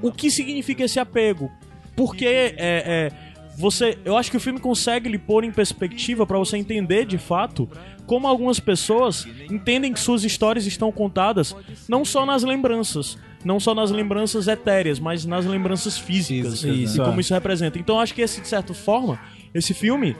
[0.00, 1.50] o que significa esse apego?
[1.94, 3.12] Porque é, é,
[3.56, 7.18] você, eu acho que o filme consegue lhe pôr em perspectiva pra você entender de
[7.18, 7.68] fato
[8.06, 11.54] como algumas pessoas entendem que suas histórias estão contadas
[11.88, 17.04] não só nas lembranças, não só nas lembranças etéreas, mas nas lembranças físicas Isso, e
[17.04, 17.78] como isso representa.
[17.78, 19.18] Então eu acho que esse de certa forma,
[19.54, 20.16] esse filme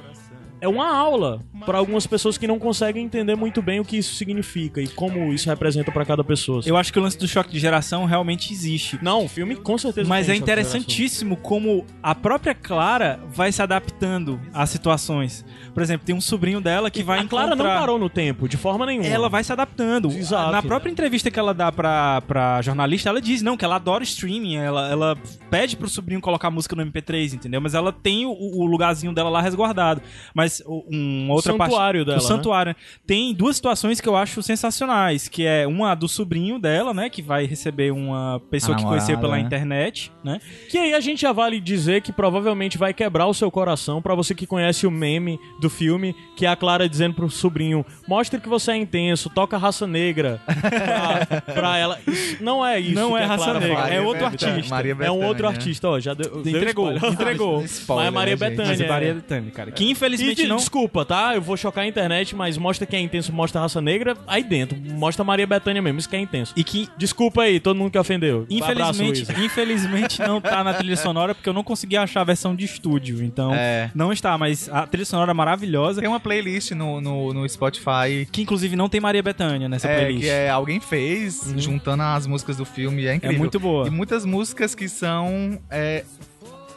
[0.64, 4.14] é uma aula pra algumas pessoas que não conseguem entender muito bem o que isso
[4.14, 6.62] significa e como isso representa pra cada pessoa.
[6.64, 8.98] Eu acho que o lance do choque de geração realmente existe.
[9.02, 14.40] Não, o filme com certeza Mas é interessantíssimo como a própria Clara vai se adaptando
[14.52, 15.44] às situações.
[15.72, 18.48] Por exemplo, tem um sobrinho dela que vai a Clara não encontrar- parou no tempo,
[18.48, 19.06] de forma nenhuma.
[19.08, 20.10] Ela vai se adaptando.
[20.10, 20.52] Exato.
[20.52, 24.02] Na própria entrevista que ela dá pra, pra jornalista, ela diz, não, que ela adora
[24.04, 25.16] streaming, ela, ela
[25.50, 27.60] pede pro sobrinho colocar música no MP3, entendeu?
[27.60, 30.00] Mas ela tem o, o lugarzinho dela lá resguardado.
[30.32, 31.70] Mas um, outra O parte...
[31.72, 32.26] santuário dela, O né?
[32.28, 32.76] santuário.
[33.06, 37.22] Tem duas situações que eu acho sensacionais, que é uma do sobrinho dela, né, que
[37.22, 39.46] vai receber uma pessoa A que conheceu namorada, pela né?
[39.46, 40.40] internet, né?
[40.70, 44.14] Que aí a gente já vale dizer que provavelmente vai quebrar o seu coração pra
[44.14, 48.40] você que conhece o meme do filme, que é a Clara dizendo pro sobrinho: mostre
[48.40, 51.98] que você é intenso, toca raça negra pra, pra ela.
[52.06, 52.94] Isso não é isso.
[52.94, 53.94] Não que é a raça Clara negra, fala.
[53.94, 54.54] é outro Bethânia.
[54.56, 54.74] artista.
[54.74, 55.48] Maria É um outro Bethânia.
[55.58, 56.00] artista, ó.
[56.00, 57.12] Já deu, deu Entregou, spoiler.
[57.12, 57.64] entregou.
[57.64, 58.50] Spoiler, Mas é Maria né?
[58.50, 58.70] Bethânia.
[58.70, 58.88] Mas é é.
[58.88, 59.70] Maria Bethânia, cara.
[59.70, 61.34] Que infelizmente Desculpa, tá?
[61.34, 64.42] Eu vou chocar a internet, mas mostra que é intenso, mostra a raça negra aí
[64.42, 64.76] dentro.
[64.78, 66.52] Mostra a Maria Bethânia mesmo, isso que é intenso.
[66.56, 68.46] E que Desculpa aí, todo mundo que ofendeu.
[68.50, 68.54] Abraço,
[69.02, 69.44] Infelizmente, Luísa.
[69.44, 73.22] infelizmente não tá na trilha sonora porque eu não consegui achar a versão de estúdio,
[73.22, 73.90] então É.
[73.94, 78.26] não está, mas a trilha sonora é maravilhosa, Tem uma playlist no, no, no Spotify
[78.30, 80.22] que inclusive não tem Maria Bethânia nessa é, playlist.
[80.24, 83.38] que é, alguém fez, juntando as músicas do filme, é É incrível.
[83.38, 83.86] muito boa.
[83.86, 85.58] E muitas músicas que são.
[85.70, 86.04] é,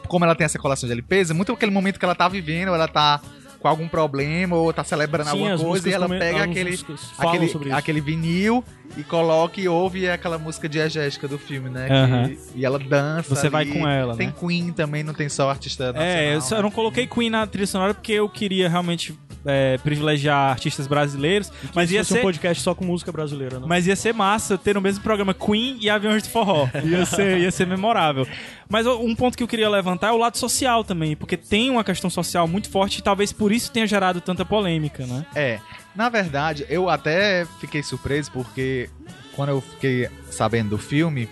[0.06, 2.68] como ela tem essa coleção de LPs, é muito aquele momento que ela tá vivendo,
[2.74, 3.20] ela tá
[3.60, 6.78] com algum problema ou tá celebrando Sim, alguma coisa e ela pega aquele,
[7.18, 8.62] aquele, aquele vinil
[8.96, 11.86] e coloca e ouve aquela música diegética do filme, né?
[11.86, 12.36] que- Aham.
[12.54, 13.34] e ela dança.
[13.34, 13.72] Você vai ali.
[13.72, 14.34] com ela, Tem né?
[14.38, 16.08] Queen também, não tem só artista nacional.
[16.08, 19.78] É, eu, só, eu não coloquei Queen na trilha sonora porque eu queria realmente é,
[19.78, 22.22] privilegiar artistas brasileiros, mas ia Fosse um ser.
[22.22, 23.66] podcast só com música brasileira, né?
[23.68, 26.68] Mas ia ser massa ter no mesmo programa Queen e Aviões de Forró.
[26.84, 28.26] Ia ser, ia ser memorável.
[28.68, 31.82] Mas um ponto que eu queria levantar é o lado social também, porque tem uma
[31.84, 35.24] questão social muito forte e talvez por isso tenha gerado tanta polêmica, né?
[35.34, 35.58] É,
[35.94, 38.88] na verdade, eu até fiquei surpreso porque
[39.34, 41.28] quando eu fiquei sabendo do filme,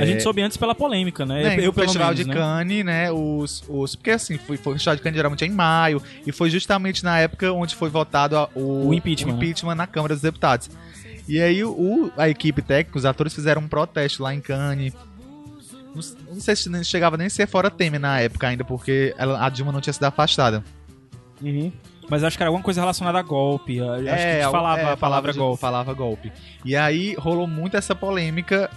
[0.00, 1.42] A gente soube antes pela polêmica, né?
[1.42, 2.34] né, eu, no pelo Festival menos, de né?
[2.34, 3.94] Cannes, né, os, os...
[3.96, 7.02] Porque assim, foi, foi o Festival de Cannes geralmente é em maio, e foi justamente
[7.02, 9.36] na época onde foi votado a- o, O impeachment, né?
[9.38, 10.68] impeachment na Câmara dos Deputados.
[11.26, 14.92] E aí o, a equipe técnica, os atores fizeram um protesto lá em Cannes.
[15.94, 19.48] Não, sei se chegava nem a ser fora Temer na época ainda, porque ela- a
[19.48, 20.62] Dilma não tinha sido afastada.
[21.44, 21.72] Uhum.
[22.08, 23.80] Mas acho que era alguma coisa relacionada a golpe.
[23.80, 25.60] Acho que a gente al- falava é, a palavra de- golpe.
[25.60, 26.32] Falava golpe.
[26.64, 28.70] E aí rolou muito essa polêmica.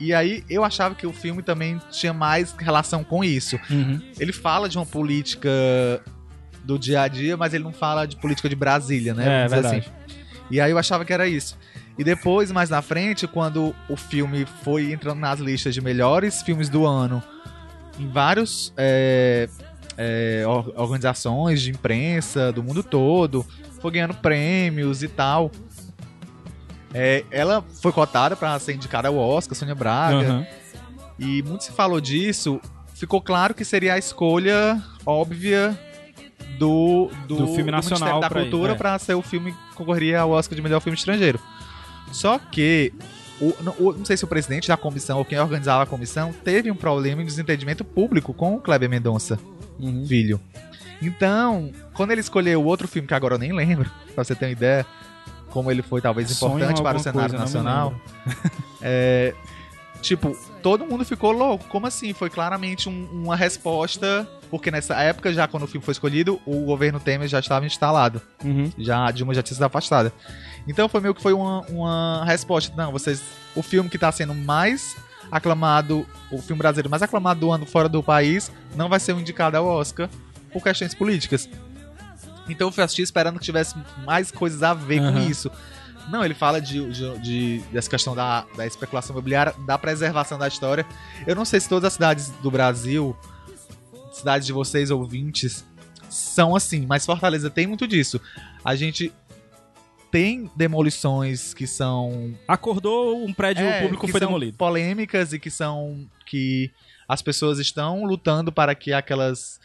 [0.00, 3.58] E aí eu achava que o filme também tinha mais relação com isso.
[3.70, 4.00] Uhum.
[4.18, 5.48] Ele fala de uma política
[6.64, 9.44] do dia a dia, mas ele não fala de política de Brasília, né?
[9.44, 9.92] É, verdade.
[10.50, 11.56] E aí eu achava que era isso.
[11.96, 16.68] E depois, mais na frente, quando o filme foi entrando nas listas de melhores filmes
[16.68, 17.22] do ano,
[18.00, 19.48] em vários é,
[19.96, 23.44] é, or- organizações de imprensa do mundo todo,
[23.80, 25.50] foi ganhando prêmios e tal.
[26.92, 30.16] É, ela foi cotada para ser indicada ao Oscar, Sônia Braga.
[30.28, 30.46] Aham.
[31.18, 32.60] E muito se falou disso.
[32.94, 35.78] Ficou claro que seria a escolha óbvia
[36.58, 38.76] do, do, Do filme nacional Ministério da pra Cultura é.
[38.76, 41.40] para ser o filme que concorreria ao Oscar de melhor filme estrangeiro.
[42.12, 42.92] Só que,
[43.40, 43.46] o,
[43.88, 46.76] o- não sei se o presidente da comissão ou quem organizava a comissão teve um
[46.76, 49.36] problema em desentendimento público com o Kleber Mendonça,
[49.78, 50.06] Uhum.
[50.06, 50.40] filho.
[51.02, 54.46] Então, quando ele escolheu o outro filme que agora eu nem lembro, pra você ter
[54.46, 54.86] uma ideia,
[55.50, 57.94] como ele foi talvez importante para o cenário coisa, me nacional.
[58.86, 59.32] É,
[60.02, 61.64] tipo, todo mundo ficou louco.
[61.68, 62.12] Como assim?
[62.12, 64.28] Foi claramente um- uma resposta.
[64.50, 68.20] Porque nessa época, já quando o filme foi escolhido, o governo Temer já estava instalado.
[68.44, 68.70] Uhum.
[68.78, 70.12] Já a Dilma já tinha sido afastada.
[70.68, 72.72] Então foi meio que foi uma, uma resposta.
[72.76, 73.22] Não, vocês.
[73.56, 74.94] O filme que tá sendo mais
[75.30, 79.20] aclamado, o filme brasileiro mais aclamado do ano fora do país, não vai ser um
[79.20, 80.08] indicado ao Oscar
[80.52, 81.48] por questões políticas.
[82.48, 85.26] Então eu fui assistir esperando que tivesse mais coisas a ver com Aham.
[85.28, 85.50] isso.
[86.10, 90.46] Não, ele fala de, de- de- dessa questão da, da especulação imobiliária, da preservação da
[90.46, 90.84] história.
[91.26, 93.16] Eu não sei se todas as cidades do Brasil,
[94.12, 95.64] cidades de vocês ouvintes,
[96.10, 98.20] são assim, mas Fortaleza tem muito disso.
[98.62, 99.10] A gente
[100.14, 104.56] tem demolições que são Acordou, um prédio é, público que foi são demolido.
[104.56, 106.70] polêmicas e que são que
[107.08, 109.58] as pessoas estão lutando para que aquelas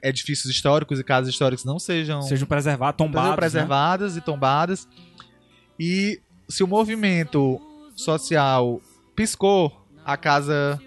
[0.00, 3.30] edifícios históricos e casas históricas não sejam Sejam preservados, tombados.
[3.30, 3.36] né?
[3.36, 4.86] preservadas e tombadas.
[5.78, 7.60] E se o movimento
[7.96, 8.80] social
[9.16, 9.72] piscou,
[10.04, 10.80] a casa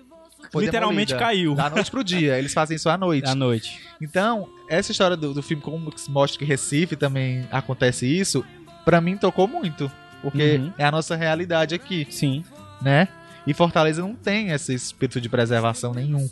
[0.49, 1.25] foi Literalmente demolida.
[1.25, 1.55] caiu.
[1.55, 2.39] Da noite pro dia.
[2.39, 3.27] Eles fazem isso à noite.
[3.27, 3.81] À noite.
[4.01, 8.45] Então, essa história do, do filme, como que mostra que Recife também acontece isso,
[8.87, 9.91] pra mim tocou muito.
[10.21, 10.71] Porque Uhum.
[10.77, 12.41] é a nossa realidade aqui, Sim.
[12.81, 13.09] né?
[13.45, 16.29] E Fortaleza não tem esse espírito de preservação nenhum.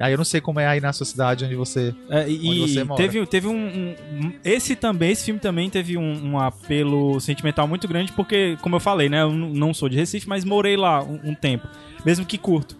[0.00, 1.94] Aí eu não sei como é aí na sua cidade onde você.
[2.08, 3.02] É, e Onde você mora.
[3.02, 7.86] teve, teve um, um- Esse também, esse filme também teve um, um apelo sentimental muito
[7.86, 9.20] grande, porque, como eu falei, né?
[9.22, 11.68] Eu não sou de Recife, mas morei lá um, um tempo,
[12.04, 12.76] mesmo que curto.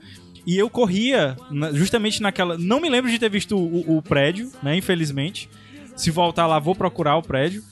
[0.46, 1.36] E eu corria
[1.74, 2.56] justamente naquela.
[2.56, 4.74] Não me lembro de ter visto o, o prédio, né?
[4.76, 5.48] Infelizmente.
[5.94, 7.62] Se voltar lá, vou procurar o prédio.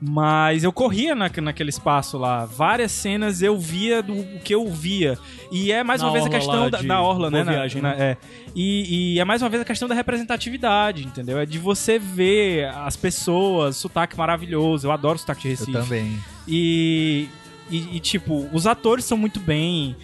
[0.00, 2.44] Mas eu corria na, naquele espaço lá.
[2.44, 5.18] Várias cenas eu via do o que eu via.
[5.50, 7.42] E é mais Na uma vez a questão lá da, orla, né?
[7.42, 8.16] Na- Viagem, na- é.
[8.54, 11.38] E, e é mais uma vez a questão da representatividade, entendeu?
[11.38, 14.86] É de você ver as pessoas, sotaque maravilhoso.
[14.86, 15.72] Eu adoro sotaque de Eu Recife.
[15.72, 16.18] também.
[16.46, 17.28] E,
[17.70, 19.96] e, e, tipo, os atores são muito bem.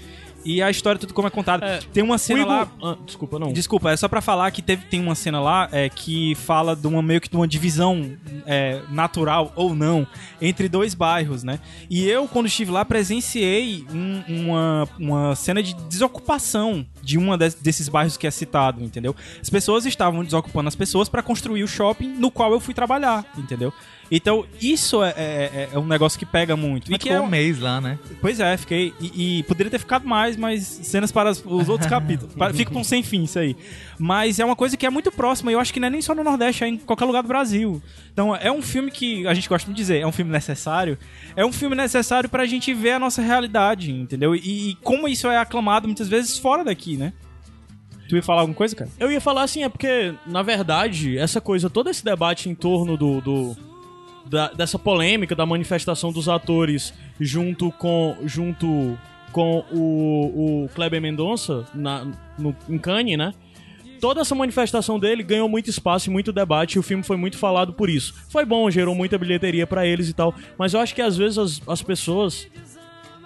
[0.44, 1.62] E a história, tudo como é contado.
[1.64, 2.68] É, Tem uma cena lá.
[2.82, 3.52] Ah, desculpa, não.
[3.52, 6.86] Desculpa, é só pra falar que teve, tem uma cena lá é, que fala de
[6.86, 8.12] uma meio que de uma divisão
[8.46, 10.06] é, natural ou não
[10.40, 11.58] entre dois bairros, né?
[11.88, 17.54] E eu, quando estive lá, presenciei um- uma, uma cena de desocupação de uma des-
[17.54, 19.14] desses bairros que é citado, entendeu?
[19.40, 23.24] As pessoas estavam desocupando as pessoas pra construir o shopping no qual eu fui trabalhar,
[23.36, 23.72] entendeu?
[24.14, 26.90] Então, isso é, é- é um negócio que pega muito.
[26.92, 27.98] E E que ficou é, um mês lá, né?
[28.20, 28.92] Pois é, fiquei.
[29.00, 32.34] E, e poderia ter ficado mais, mas cenas para os os outros capítulos.
[32.54, 33.56] Fica um sem fim isso aí.
[33.98, 36.02] Mas é uma coisa que é muito próxima e eu acho que não é nem
[36.02, 37.80] só no Nordeste, é em qualquer lugar do Brasil.
[38.12, 40.98] Então é um filme que a gente gosta de dizer, é um filme necessário.
[41.34, 44.34] É um filme necessário pra gente ver a nossa realidade, entendeu?
[44.34, 47.12] E, e como isso é aclamado muitas vezes fora daqui, né?
[48.08, 48.90] Tu ia falar alguma coisa, cara?
[49.00, 52.96] Eu ia falar assim, é porque, na verdade, essa coisa, todo esse debate em torno
[52.96, 53.20] do.
[53.20, 53.56] do-
[54.24, 58.16] da- dessa polêmica da manifestação dos atores junto com.
[58.24, 58.96] junto
[59.32, 62.06] com o, o Kleber Mendonça na,
[62.38, 63.32] no, em Cannes, né?
[63.98, 67.38] toda essa manifestação dele ganhou muito espaço e muito debate, e o filme foi muito
[67.38, 68.12] falado por isso.
[68.28, 71.38] Foi bom, gerou muita bilheteria pra eles e tal, mas eu acho que às vezes
[71.38, 72.48] as, as pessoas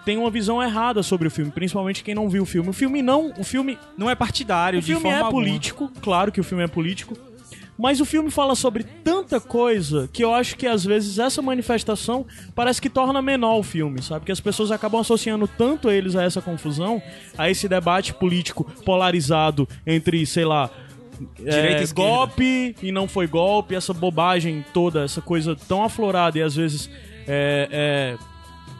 [0.07, 2.70] têm uma visão errada sobre o filme, principalmente quem não viu o filme.
[2.70, 5.42] O filme não, o filme Não é partidário o de filme forma é alguma.
[5.42, 7.18] político, claro que o filme é político.
[7.76, 12.24] Mas o filme fala sobre tanta coisa que eu acho que às vezes essa manifestação
[12.54, 14.24] parece que torna menor o filme, sabe?
[14.24, 17.02] Que as pessoas acabam associando tanto eles a essa confusão,
[17.36, 20.70] a esse debate político polarizado entre, sei lá,
[21.38, 26.42] Direita é, golpe e não foi golpe, essa bobagem toda, essa coisa tão aflorada e
[26.42, 26.90] às vezes
[27.26, 28.18] é, é,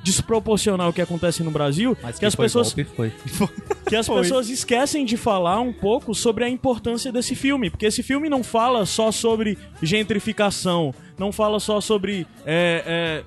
[0.07, 3.13] desproporcional que acontece no Brasil, Mas que, as foi pessoas golpe, foi.
[3.89, 8.05] que as pessoas esquecem de falar um pouco sobre a importância desse filme, porque esse
[8.05, 13.25] filme não fala só sobre gentrificação, não fala só sobre é, é,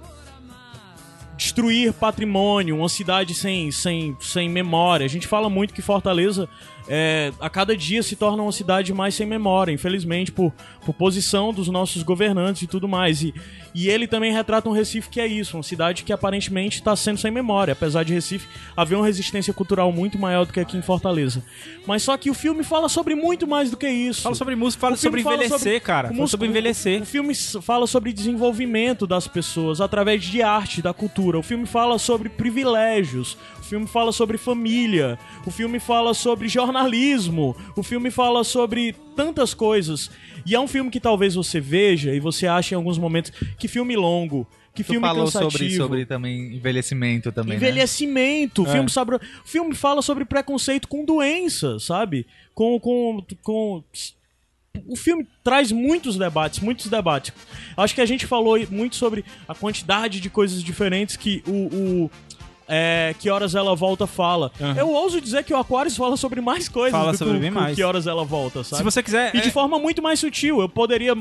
[1.36, 5.06] destruir patrimônio, uma cidade sem, sem, sem memória.
[5.06, 6.48] A gente fala muito que Fortaleza
[6.90, 10.52] é, a cada dia se torna uma cidade mais sem memória, infelizmente, por,
[10.84, 13.22] por posição dos nossos governantes e tudo mais.
[13.22, 13.32] E,
[13.76, 17.20] e ele também retrata um Recife que é isso, uma cidade que aparentemente está sendo
[17.20, 20.82] sem memória, apesar de Recife haver uma resistência cultural muito maior do que aqui em
[20.82, 21.44] Fortaleza.
[21.86, 24.24] Mas só que o filme fala sobre muito mais do que isso.
[24.24, 26.12] Fala sobre música, fala O filme sobre fala envelhecer, sobre- cara.
[26.12, 27.02] o Fala sobre envelhecer.
[27.04, 31.38] O filme s- fala sobre desenvolvimento das pessoas através de arte, da cultura.
[31.38, 33.38] O filme fala sobre privilégios.
[33.60, 35.20] O filme fala sobre família.
[35.46, 36.79] O filme fala sobre jornalismo.
[37.76, 40.10] O filme fala sobre tantas coisas.
[40.46, 43.68] E é um filme que talvez você veja e você ache em alguns momentos que
[43.68, 45.52] filme longo, que Tu filme falou cansativo.
[45.52, 47.56] sobre, sobre também envelhecimento também, né?
[47.58, 48.64] Envelhecimento.
[48.64, 52.26] O, filme sabe, o filme fala sobre preconceito com doença, sabe?
[52.54, 52.80] Com.
[52.80, 53.84] com, com
[54.88, 57.34] o filme traz muitos debates, muitos debates.
[57.76, 62.06] Acho que a gente falou muito sobre a quantidade de coisas diferentes que o.
[62.06, 62.12] o
[62.70, 64.52] é, que horas ela volta fala.
[64.78, 67.52] Eu ouso dizer que o Aquarius fala sobre mais coisas Fala do sobre que, bem
[67.52, 67.76] mais.
[67.76, 68.78] que horas ela volta, sabe?
[68.78, 69.36] Se você quiser.
[69.36, 70.62] E de é- forma muito mais sutil.
[70.62, 71.14] Eu poderia.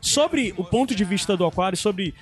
[0.00, 2.14] Sobre o ponto de vista do Aquário, sobre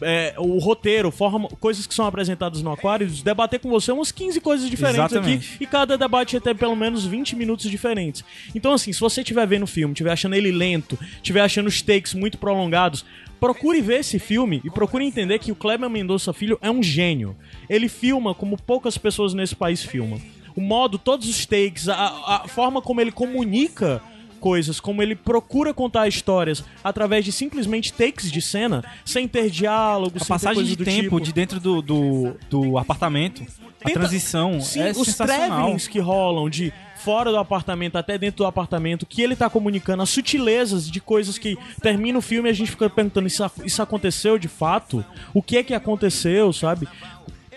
[0.00, 4.40] é, o roteiro, forma, coisas que são apresentadas no Aquário, debater com você umas 15
[4.40, 5.54] coisas diferentes Exatamente.
[5.54, 5.64] aqui.
[5.64, 8.24] E cada debate ia ter pelo menos 20 minutos diferentes.
[8.54, 11.82] Então, assim, se você estiver vendo o filme, estiver achando ele lento, estiver achando os
[11.82, 13.04] takes muito prolongados,
[13.40, 17.36] procure ver esse filme e procure entender que o Kleber Mendonça Filho é um gênio.
[17.68, 20.20] Ele filma como poucas pessoas nesse país filmam.
[20.54, 24.02] O modo, todos os takes, a, a forma como ele comunica
[24.38, 30.16] coisas, como ele procura contar histórias através de simplesmente takes de cena, sem ter diálogo,
[30.16, 31.20] A sem ter passagem de do tempo tipo.
[31.20, 36.48] de dentro do, do, do apartamento, a Tenta- transição Sim, é os travelings que rolam
[36.48, 41.00] de fora do apartamento até dentro do apartamento, que ele tá comunicando, as sutilezas de
[41.00, 45.04] coisas que termina o filme e a gente fica perguntando: isso, isso aconteceu de fato?
[45.32, 46.88] O que é que aconteceu, sabe?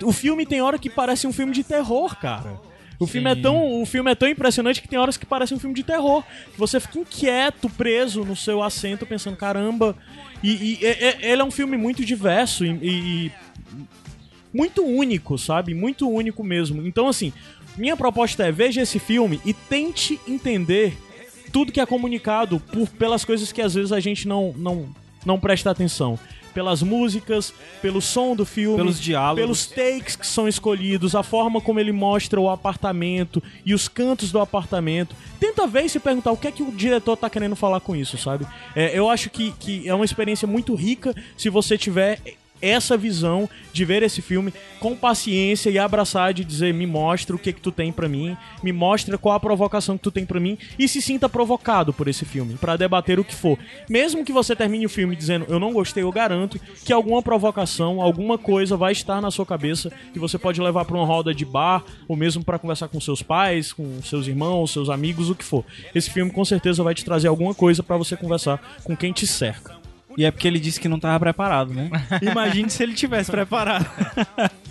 [0.04, 2.60] O filme tem hora que parece um filme de terror, cara.
[3.04, 5.60] O filme, é tão, o filme é tão impressionante que tem horas que parece um
[5.60, 6.24] filme de terror.
[6.58, 9.96] Você fica inquieto, preso no seu assento, pensando, caramba.
[10.44, 12.78] E, e- e- e- ele é um filme muito diverso e-
[13.28, 13.32] e
[14.54, 15.74] muito único, sabe?
[15.74, 16.86] Muito único mesmo.
[16.86, 17.32] Então, assim,
[17.78, 20.98] minha proposta é veja esse filme e tente entender
[21.52, 24.90] tudo que é comunicado por, pelas coisas que às vezes a gente não, não,
[25.26, 26.20] não presta atenção.
[26.54, 29.42] Pelas músicas, pelo som do filme, Pelos diálogos.
[29.42, 34.32] pelos takes que são escolhidos, a forma como ele mostra o apartamento e os cantos
[34.32, 35.16] do apartamento.
[35.40, 37.96] Tenta ver e se perguntar o que é que o diretor tá querendo falar com
[37.96, 38.46] isso, sabe?
[38.76, 42.20] É, eu acho que, que é uma experiência muito rica se você tiver
[42.62, 47.40] essa visão de ver esse filme com paciência e abraçar de dizer me mostra o
[47.40, 50.40] que que tu tem pra mim, me mostra qual a provocação que tu tem pra
[50.40, 53.58] mim e se sinta provocado por esse filme pra debater o que for.
[53.90, 58.02] Mesmo que você termine o filme dizendo eu não gostei, eu garanto que alguma provocação,
[58.02, 61.46] alguma coisa vai estar na sua cabeça que você pode levar pra uma roda de
[61.46, 65.44] bar ou mesmo pra conversar com seus pais, com seus irmãos, seus amigos, o que
[65.44, 65.64] for.
[65.94, 69.26] Esse filme com certeza vai te trazer alguma coisa pra você conversar com quem te
[69.26, 69.81] cerca.
[70.18, 71.90] E é porque ele disse que não tava preparado, né?
[72.22, 73.86] Imagine se ele tivesse preparado.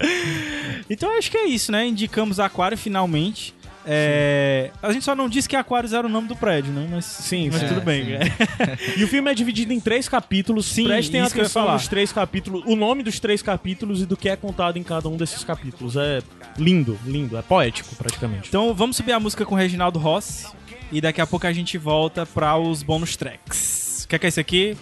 [0.88, 1.86] então acho que é isso, né?
[1.86, 3.54] Indicamos Aquário finalmente.
[3.86, 6.86] É, A gente só não disse que Aquários era o nome do prédio, né?
[6.90, 7.68] Mas Sim, mas sim.
[7.68, 8.04] tudo bem.
[8.04, 8.18] né?
[8.96, 10.66] E o filme é dividido em três capítulos.
[10.66, 11.74] Sim, Prestem isso atenção falar.
[11.74, 15.08] nos três capítulos, o nome dos três capítulos e do que é contado em cada
[15.08, 15.96] um desses capítulos.
[15.96, 16.20] É
[16.58, 18.48] lindo, lindo, é poético praticamente.
[18.48, 20.46] Então vamos subir a música com o Reginaldo Rossi.
[20.92, 24.02] E daqui a pouco a gente volta para os bônus tracks.
[24.04, 24.76] O que é, que é isso aqui?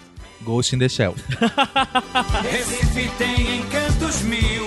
[0.45, 1.15] Ghost in the Shell.
[2.43, 4.67] Recife tem encantos mil.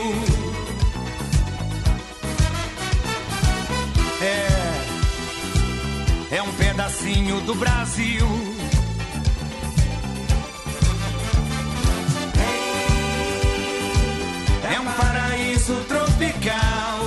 [4.21, 4.47] É,
[6.35, 8.27] é um pedacinho do Brasil.
[14.73, 17.01] É um paraíso tropical.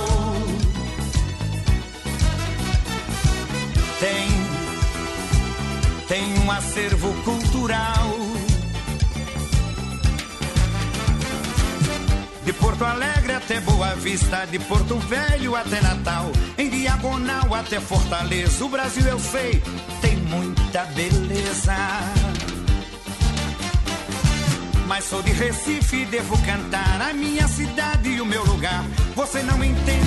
[6.07, 8.04] Tem num acervo cultural.
[12.45, 18.63] De Porto Alegre até Boa Vista, de Porto Velho até Natal, em diagonal até Fortaleza,
[18.63, 19.63] o Brasil eu sei,
[19.99, 21.75] tem muita beleza.
[24.85, 28.85] Mas sou de Recife e devo cantar a minha cidade e o meu lugar.
[29.15, 30.04] Você não entende?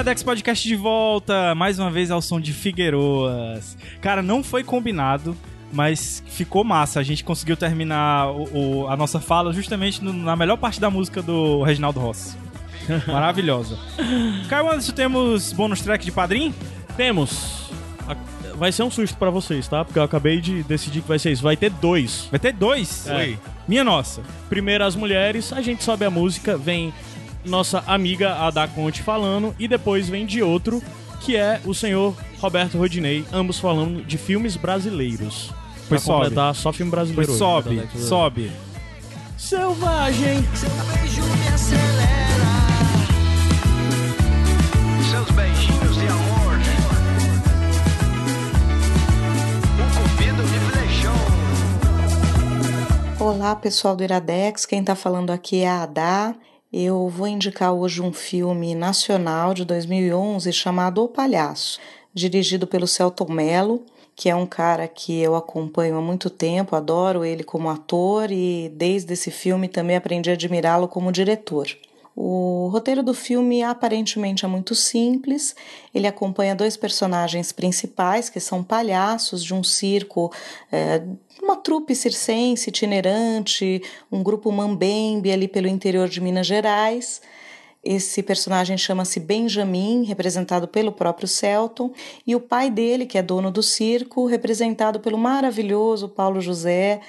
[0.00, 3.76] Iradex Podcast de volta, mais uma vez ao som de Figueroas.
[4.00, 5.36] Cara, não foi combinado,
[5.70, 6.98] mas ficou massa.
[7.00, 10.88] A gente conseguiu terminar o, o- a nossa fala justamente no- na melhor parte da
[10.88, 12.34] música do Reginaldo Rossi.
[13.06, 13.78] Maravilhosa.
[14.48, 16.54] Caio Anderson, temos bônus track de padrinho?
[16.96, 17.68] Temos.
[18.56, 19.84] Vai ser um susto pra vocês, tá?
[19.84, 21.42] Porque eu acabei de decidir que vai ser isso.
[21.42, 22.26] Vai ter dois.
[22.30, 23.06] Vai ter dois.
[23.06, 23.34] É.
[23.68, 24.22] Minha nossa.
[24.48, 26.92] Primeiro as mulheres, a gente sobe a música, vem
[27.44, 30.82] nossa amiga Ada Conte falando, e depois vem de outro,
[31.20, 35.48] que é o senhor Roberto Rodinei, ambos falando de filmes brasileiros.
[35.88, 36.18] Pra Pois sobe.
[36.24, 37.26] completar, só filme brasileiro.
[37.26, 38.00] Pois hoje, sobe, Iradex.
[38.04, 38.52] sobe.
[39.36, 40.44] Selvagem.
[40.54, 42.50] Seu beijo me acelera.
[45.10, 46.58] Seus beijinhos de amor.
[49.80, 51.20] O cupido me flechou.
[53.26, 54.64] Olá, pessoal do Iradex.
[54.66, 56.34] Quem está falando aqui é a Adá.
[56.72, 61.80] Eu vou indicar hoje um filme nacional de 2011 chamado O Palhaço,
[62.14, 67.24] dirigido pelo Celton Mello, que é um cara que eu acompanho há muito tempo, adoro
[67.24, 71.66] ele como ator e desde esse filme também aprendi a admirá-lo como diretor.
[72.14, 75.54] O roteiro do filme aparentemente é muito simples.
[75.94, 80.32] Ele acompanha dois personagens principais, que são palhaços de um circo,
[80.70, 81.02] é,
[81.42, 87.22] uma trupe circense itinerante, um grupo mambembe ali pelo interior de Minas Gerais.
[87.82, 91.92] Esse personagem chama-se Benjamin, representado pelo próprio Celton,
[92.26, 97.00] e o pai dele, que é dono do circo, representado pelo maravilhoso Paulo José,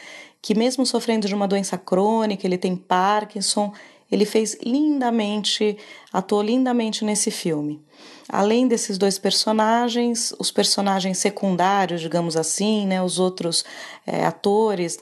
[0.41, 3.73] que mesmo sofrendo de uma doença crônica, ele tem Parkinson,
[4.11, 5.77] ele fez lindamente,
[6.11, 7.81] atuou lindamente nesse filme.
[8.27, 13.65] Além desses dois personagens, os personagens secundários, digamos assim, né, os outros
[14.07, 14.97] é, atores,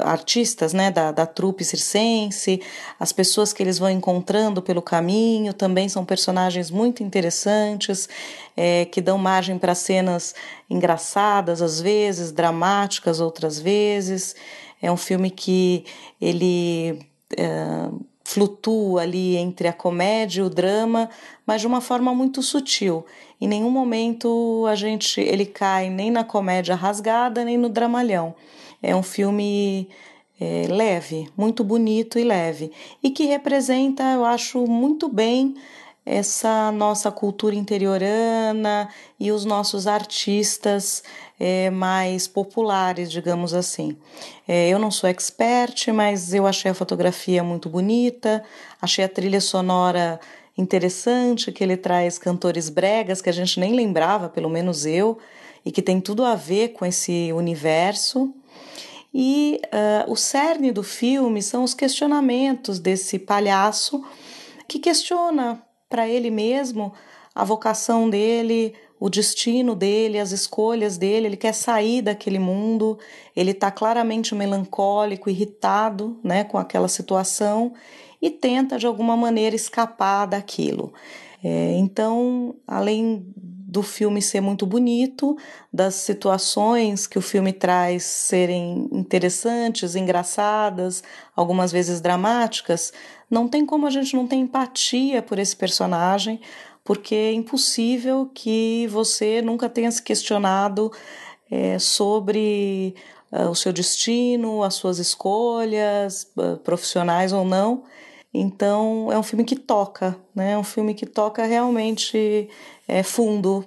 [0.00, 2.62] artistas né, da, da trupe circense,
[2.98, 8.08] as pessoas que eles vão encontrando pelo caminho, também são personagens muito interessantes,
[8.56, 10.34] é, que dão margem para cenas
[10.68, 14.34] engraçadas às vezes, dramáticas outras vezes.
[14.80, 15.84] É um filme que
[16.18, 16.98] ele
[17.36, 17.88] é,
[18.32, 21.10] flutua ali entre a comédia e o drama,
[21.46, 23.04] mas de uma forma muito sutil.
[23.40, 28.34] Em nenhum momento a gente ele cai nem na comédia rasgada nem no dramalhão.
[28.82, 29.88] É um filme
[30.40, 32.72] é, leve, muito bonito e leve
[33.02, 35.54] e que representa, eu acho, muito bem
[36.04, 38.88] essa nossa cultura interiorana
[39.20, 41.02] e os nossos artistas
[41.44, 43.96] é, mais populares, digamos assim.
[44.46, 48.44] É, eu não sou expert, mas eu achei a fotografia muito bonita,
[48.80, 50.20] achei a trilha sonora
[50.56, 55.18] interessante, que ele traz cantores bregas que a gente nem lembrava, pelo menos eu,
[55.66, 58.32] e que tem tudo a ver com esse universo.
[59.12, 64.00] E uh, o cerne do filme são os questionamentos desse palhaço
[64.68, 66.92] que questiona para ele mesmo
[67.34, 71.26] a vocação dele, o destino dele, as escolhas dele.
[71.26, 72.96] Ele quer sair daquele mundo,
[73.34, 77.72] ele está claramente melancólico, irritado né, com aquela situação
[78.20, 80.94] e tenta de alguma maneira escapar daquilo.
[81.42, 85.36] É, então, além do filme ser muito bonito,
[85.72, 91.02] das situações que o filme traz serem interessantes, engraçadas,
[91.34, 92.92] algumas vezes dramáticas,
[93.28, 96.38] não tem como a gente não ter empatia por esse personagem,
[96.84, 100.90] porque é impossível que você nunca tenha se questionado
[101.50, 102.94] é, sobre
[103.30, 107.84] uh, o seu destino, as suas escolhas, uh, profissionais ou não.
[108.34, 110.52] Então é um filme que toca, né?
[110.52, 112.48] É um filme que toca realmente
[112.88, 113.64] é, fundo.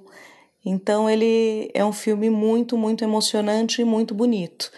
[0.65, 4.71] Então ele é um filme muito, muito emocionante e muito bonito.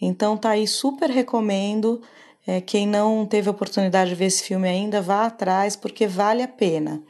[0.00, 2.02] Então tá aí, super recomendo.
[2.46, 6.42] É, quem não teve a oportunidade de ver esse filme ainda, vá atrás, porque vale
[6.42, 7.02] a pena.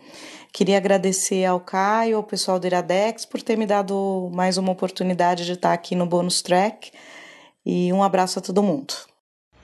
[0.53, 5.47] Queria agradecer ao Caio, ao pessoal do Iradex, por ter me dado mais uma oportunidade
[5.47, 6.91] de estar aqui no Bônus Track.
[7.65, 8.93] E um abraço a todo mundo.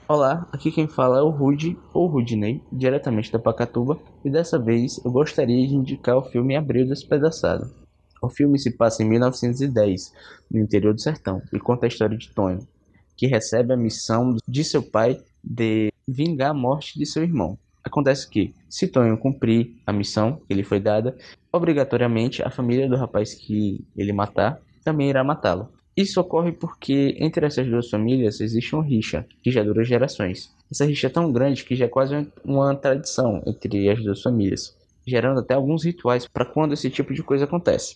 [0.07, 5.03] Olá, aqui quem fala é o Rude, ou Rudney, diretamente da Pacatuba, e dessa vez
[5.03, 7.69] eu gostaria de indicar o filme Abril Despedaçado.
[8.21, 10.13] O filme se passa em 1910,
[10.49, 12.65] no interior do sertão, e conta a história de Tonho,
[13.17, 17.59] que recebe a missão de seu pai de vingar a morte de seu irmão.
[17.87, 21.17] Acontece que, se Tonho cumprir a missão que lhe foi dada,
[21.51, 25.69] obrigatoriamente a família do rapaz que ele matar também irá matá-lo.
[25.95, 30.53] Isso ocorre porque entre essas duas famílias existe uma rixa que já dura gerações.
[30.69, 34.77] Essa rixa é tão grande que já é quase uma tradição entre as duas famílias,
[35.07, 37.95] gerando até alguns rituais para quando esse tipo de coisa acontece.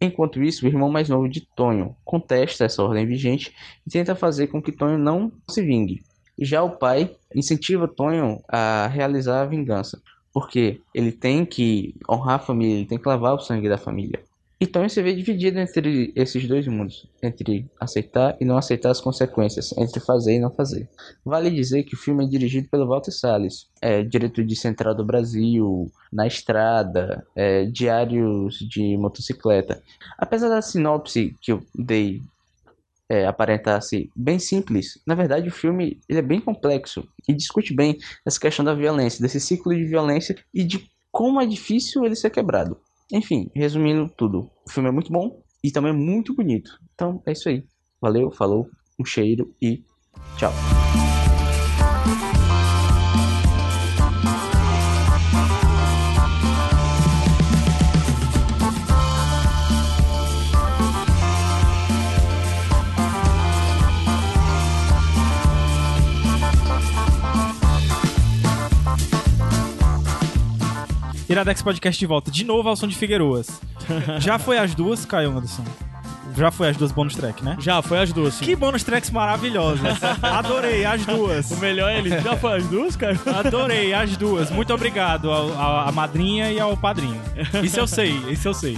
[0.00, 3.52] Enquanto isso, o irmão mais novo de Tonho contesta essa ordem vigente
[3.84, 6.02] e tenta fazer com que Tonho não se vingue.
[6.38, 10.00] Já o pai incentiva Tonho a realizar a vingança,
[10.32, 14.20] porque ele tem que honrar a família, ele tem que lavar o sangue da família.
[14.60, 19.76] Então se vê dividido entre esses dois mundos, entre aceitar e não aceitar as consequências,
[19.76, 20.88] entre fazer e não fazer.
[21.24, 25.04] Vale dizer que o filme é dirigido pelo Walter Salles, é diretor de Central do
[25.04, 29.82] Brasil, Na Estrada, é, Diários de Motocicleta.
[30.16, 32.22] Apesar da sinopse que eu dei
[33.08, 37.98] é, aparentasse bem simples, na verdade o filme ele é bem complexo e discute bem
[38.24, 42.30] essa questão da violência, desse ciclo de violência e de como é difícil ele ser
[42.30, 42.78] quebrado.
[43.12, 46.78] Enfim, resumindo tudo, o filme é muito bom e também é muito bonito.
[46.94, 47.64] Então é isso aí.
[48.00, 49.84] Valeu, falou, um cheiro e
[50.36, 50.52] tchau.
[71.34, 72.30] Iradex Podcast de volta.
[72.30, 73.60] De novo ao som de Figueiroas.
[74.20, 75.64] Já foi as duas, Caio Anderson?
[76.36, 77.56] Já foi as duas bonus track, né?
[77.60, 78.44] Já, foi as duas, sim.
[78.44, 79.98] Que bonus tracks maravilhosas.
[80.22, 81.50] Adorei as duas.
[81.50, 82.10] O melhor é ele.
[82.20, 83.16] Já foi as duas, cara?
[83.36, 84.50] Adorei as duas.
[84.50, 87.20] Muito obrigado à madrinha e ao padrinho.
[87.62, 88.76] Isso eu sei, isso eu sei.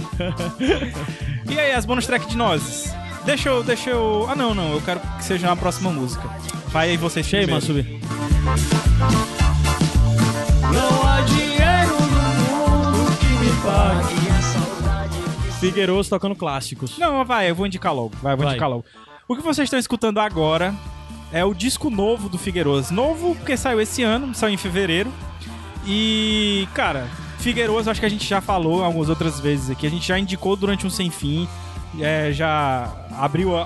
[1.49, 2.93] E aí, as bonus track de nós?
[3.25, 4.27] Deixa eu, deixa eu...
[4.29, 4.73] Ah, não, não.
[4.73, 6.29] Eu quero que seja a próxima música.
[6.67, 7.99] Vai aí vocês Cheio, mano, subir.
[10.71, 11.06] Não
[13.77, 15.57] pague.
[15.59, 16.97] Figueiroso tocando clássicos.
[16.97, 18.11] Não, vai, eu vou indicar logo.
[18.21, 18.53] Vai, vou Vai.
[18.53, 18.85] indicar logo.
[19.27, 20.73] O que vocês estão escutando agora
[21.31, 22.93] é o disco novo do Figueiroso.
[22.93, 25.11] Novo porque saiu esse ano, saiu em fevereiro.
[25.85, 27.07] E, cara,
[27.39, 29.85] Figueiroso, acho que a gente já falou algumas outras vezes aqui.
[29.87, 31.47] A gente já indicou durante um sem fim.
[31.99, 33.63] é, já abriu a-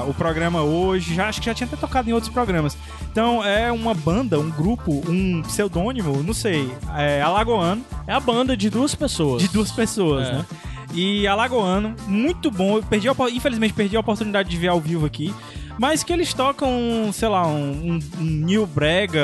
[0.00, 1.14] a- o programa hoje.
[1.14, 2.78] Já, acho que já tinha até tocado em outros programas.
[3.16, 7.82] Então é uma banda, um grupo, um pseudônimo, não sei, é Alagoano.
[8.06, 9.40] É a banda de duas pessoas.
[9.40, 10.32] De duas pessoas, É.
[10.34, 10.46] né?
[10.92, 12.76] E Alagoano, muito bom.
[12.76, 15.34] Eu perdi infelizmente perdi a oportunidade de ver ao vivo aqui.
[15.78, 16.70] Mas que eles tocam,
[17.10, 19.22] sei lá, um, um, um New Brega,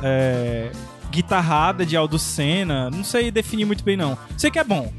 [0.00, 0.70] é,
[1.10, 2.88] guitarrada de Aldo Senna.
[2.88, 4.16] Não sei definir muito bem, não.
[4.36, 4.92] Sei que é bom.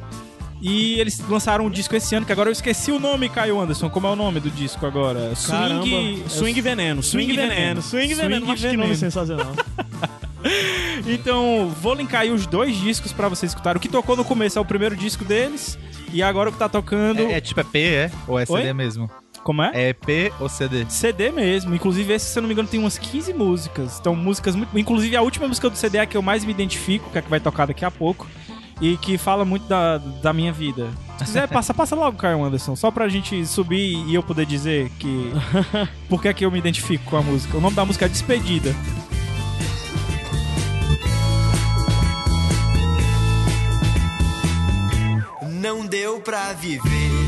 [0.62, 3.89] E eles lançaram um disco esse ano, que agora eu esqueci o nome, Caio Anderson.
[3.89, 5.32] Como é o nome do disco agora?
[5.47, 5.86] Caramba.
[5.86, 6.24] Swing...
[6.28, 7.01] Swing Veneno.
[7.01, 7.55] Swing, Swing Veneno.
[7.55, 7.82] Veneno.
[7.82, 8.45] Swing Veneno.
[8.45, 8.95] Swing Mas que nome Veneno.
[8.97, 9.53] sensacional.
[11.05, 13.78] Então, vou linkar aí os dois discos pra vocês escutarem.
[13.78, 15.78] O que tocou no começo é o primeiro disco deles.
[16.14, 17.22] E agora o que tá tocando...
[17.22, 18.12] É, é tipo, é P, é?
[18.28, 18.74] Ou é CD Oi?
[18.74, 19.10] mesmo?
[19.43, 19.72] Como é?
[19.74, 20.86] É EP ou CD?
[20.89, 21.74] CD mesmo.
[21.74, 23.97] Inclusive, esse, se eu não me engano, tem umas 15 músicas.
[23.99, 24.78] Então, músicas muito.
[24.78, 27.20] Inclusive, a última música do CD é a que eu mais me identifico, que é
[27.20, 28.28] a que vai tocar daqui a pouco.
[28.82, 30.90] E que fala muito da, da minha vida.
[31.18, 32.76] Se quiser, passa, passa logo, Caio Anderson.
[32.76, 35.32] Só pra gente subir e eu poder dizer que.
[36.08, 37.58] Por que é que eu me identifico com a música?
[37.58, 38.74] O nome da música é Despedida.
[45.62, 47.19] Não deu pra viver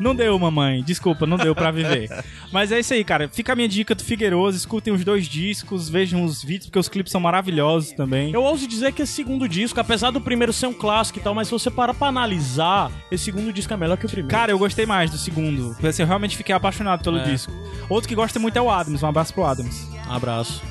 [0.00, 0.82] Não deu, mamãe.
[0.82, 2.08] Desculpa, não deu pra viver.
[2.52, 3.28] Mas é isso aí, cara.
[3.28, 4.56] Fica a minha dica do Figueiroso.
[4.56, 8.32] Escutem os dois discos, vejam os vídeos, porque os clipes são maravilhosos também.
[8.32, 11.34] Eu ouso dizer que esse segundo disco, apesar do primeiro ser um clássico e tal,
[11.34, 14.28] mas se você parar pra analisar, esse segundo disco é melhor que o primeiro.
[14.28, 15.76] Cara, eu gostei mais do segundo.
[15.86, 17.24] Assim, eu realmente fiquei apaixonado pelo É.
[17.24, 17.52] disco.
[17.88, 19.02] Outro que gosta muito é o Adams.
[19.02, 19.88] Um abraço pro Adams.
[20.08, 20.62] abraço.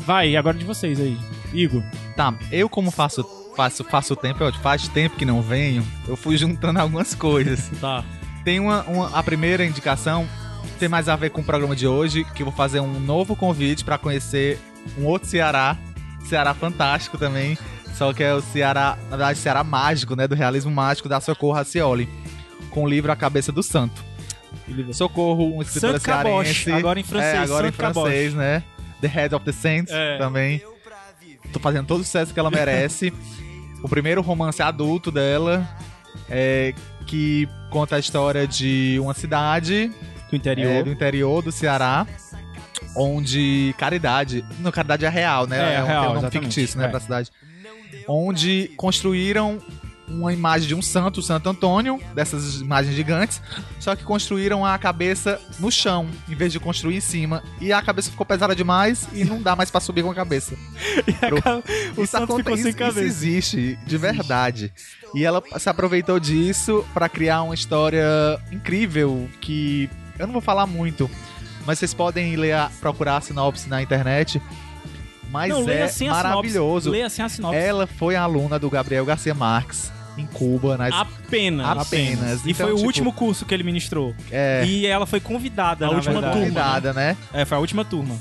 [0.00, 1.16] Vai, agora de vocês aí.
[1.52, 1.82] Igor.
[2.16, 3.24] Tá, eu como faço
[3.56, 7.70] faço, faço tempo, eu- faz tempo que não venho, eu fui juntando algumas coisas.
[7.80, 8.04] Tá.
[8.44, 10.28] Tem uma, uma- a primeira indicação
[10.78, 13.36] tem mais a ver com o programa de hoje, que eu vou fazer um novo
[13.36, 14.58] convite pra conhecer
[14.98, 15.76] um outro Ceará,
[16.28, 17.56] Ceará fantástico também,
[17.94, 21.52] só que é o Ceará, na verdade, Ceará mágico, né, do realismo mágico da Socorro
[21.52, 22.08] Racioli,
[22.70, 24.02] com o livro A Cabeça do Santo.
[24.92, 25.62] Socorro, um
[26.00, 26.72] Caboche, cearense.
[26.72, 28.62] agora em francês, É, agora Santo em francês, né?
[29.00, 30.16] The Head of the Saints É.
[30.18, 30.62] também.
[31.52, 33.12] Tô fazendo todo o sucesso que ela merece.
[33.82, 35.68] o primeiro romance adulto dela.
[36.28, 36.74] É,
[37.06, 39.92] que conta a história de uma cidade
[40.30, 40.70] Do interior.
[40.70, 42.06] é, do interior do Ceará,
[42.96, 45.76] onde Caridade, não, Caridade é real, né?
[45.76, 46.88] É, um, real, nome fictício, né, é.
[46.88, 47.30] pra cidade.
[48.06, 49.60] Onde construíram
[50.06, 53.40] uma imagem de um santo, Santo Antônio, dessas imagens gigantes,
[53.80, 57.42] só que construíram a cabeça no chão, em vez de construir em cima.
[57.60, 60.54] E a cabeça ficou pesada demais e não dá mais pra subir com a cabeça.
[61.96, 63.00] o isso, santo ficou sem isso- cabeça.
[63.00, 64.72] isso existe, de verdade.
[65.14, 68.04] E ela se aproveitou disso pra criar uma história
[68.52, 69.88] incrível que
[70.18, 71.10] eu não vou falar muito,
[71.66, 74.40] mas vocês podem ler, a- procurar a sinopse na internet.
[75.34, 76.90] Mas Não, é assim maravilhoso.
[76.90, 77.58] Leia assim a sinopse.
[77.58, 81.66] Ela foi aluna do Gabriel Garcia Marques em Cuba, na es- Apenas.
[81.78, 82.46] apenas.
[82.46, 84.14] E Então, foi o tipo, último curso que ele ministrou.
[84.30, 86.38] É, E ela foi convidada, A última verdade.
[86.38, 87.16] convidada, né?
[87.32, 88.14] É, foi a última turma.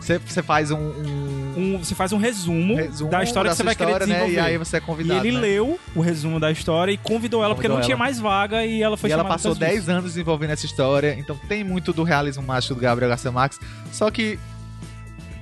[0.00, 3.74] Você faz um, um Um- você faz um resumo, resumo da história que você vai
[3.74, 4.14] querer história, né?
[4.14, 4.40] desenvolver.
[4.40, 5.26] E aí você é E convidado.
[5.26, 5.40] ele né?
[5.42, 8.04] leu o resumo da história e convidou ela, porque não Convidou tinha ela.
[8.04, 11.36] mais vaga e ela foi e ela passou outras 10 anos desenvolvendo essa história, então
[11.48, 13.60] tem muito do realismo mágico do Gabriel Garcia Marques.
[13.92, 14.38] Só que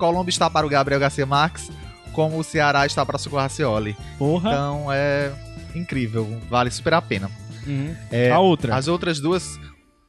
[0.00, 1.70] Colombo está para o Gabriel Garcia Marques,
[2.12, 3.96] como o Ceará está para Socorro Racioli.
[4.18, 4.50] Porra.
[4.50, 5.30] Então é
[5.74, 7.30] incrível, vale super a pena.
[7.66, 7.94] Uhum.
[8.10, 8.74] É, a outra.
[8.74, 9.60] as outras duas,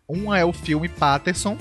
[0.07, 1.57] uma é o filme Patterson,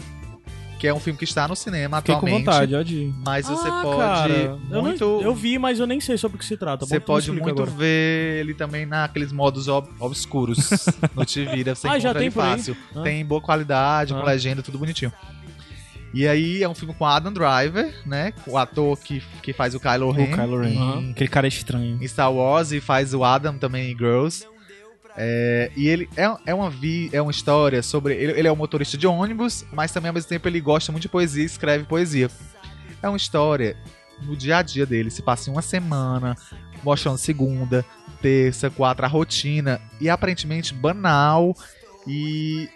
[0.79, 2.45] que é um filme que está no cinema Fiquei com atualmente.
[2.47, 3.13] vontade, ó, de...
[3.27, 4.33] Mas você Ah, pode cara,
[4.71, 5.05] eu, muito.
[5.05, 6.87] não, eu vi, mas eu nem sei sobre o que se trata.
[6.87, 7.71] Você pode muito agora.
[7.71, 10.71] ver ele também naqueles modos ob- obscuros
[11.15, 11.75] no Tivira.
[11.75, 12.77] Você Ah, já encontra tem ele fácil.
[12.97, 13.03] Ah.
[13.03, 14.25] Tem boa qualidade, com Ah.
[14.25, 15.13] legenda, tudo bonitinho.
[16.13, 18.33] E aí é um filme com Adam Driver, né?
[18.47, 20.25] O ator que, que faz o Kylo Ren.
[20.25, 20.69] O Kylo Ren.
[20.71, 21.99] Em, Aquele cara estranho.
[22.01, 24.45] em Star Wars e faz o Adam também em Girls.
[25.17, 28.15] É, e ele é, é, uma vi, é uma história sobre.
[28.15, 31.03] Ele, ele é um motorista de ônibus, mas também ao mesmo tempo ele gosta muito
[31.03, 32.31] de poesia e escreve poesia.
[33.03, 33.77] É uma história
[34.23, 36.37] no dia a dia dele, se passa em uma semana,
[36.83, 37.85] mostrando segunda,
[38.21, 41.57] terça, quarta, a rotina, e aparentemente banal
[42.07, 42.69] e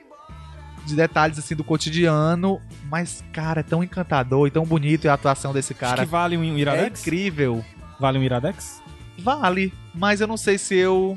[0.85, 2.61] de detalhes assim do cotidiano,
[2.91, 6.11] mas cara, é tão encantador e tão bonito e a atuação desse Acho cara que
[6.11, 7.01] vale um é Iradex?
[7.01, 7.65] incrível.
[7.99, 8.83] Vale um Iradex?
[9.19, 11.17] Vale, mas eu não sei se eu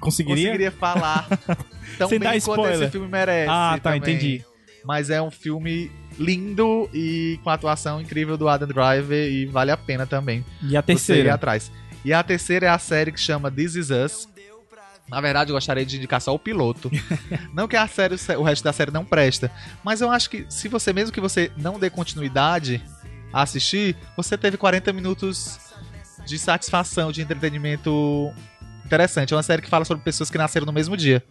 [0.00, 0.44] Conseguiria?
[0.46, 1.26] conseguiria falar
[1.96, 2.82] tão Sem bem dar quanto spoiler.
[2.82, 3.48] esse filme merece.
[3.50, 3.98] Ah, tá, também.
[4.14, 4.44] entendi.
[4.84, 9.70] Mas é um filme lindo e com a atuação incrível do Adam Driver e vale
[9.70, 11.34] a pena também E a terceira?
[11.34, 11.70] atrás.
[12.04, 14.28] E a terceira é a série que chama This Is Us.
[15.08, 16.90] Na verdade, eu gostaria de indicar só o piloto.
[17.54, 19.50] não que a série, o resto da série não presta.
[19.84, 22.82] Mas eu acho que se você, mesmo que você não dê continuidade
[23.32, 25.58] a assistir, você teve 40 minutos
[26.26, 28.32] de satisfação, de entretenimento
[28.84, 29.32] interessante.
[29.32, 31.22] É uma série que fala sobre pessoas que nasceram no mesmo dia.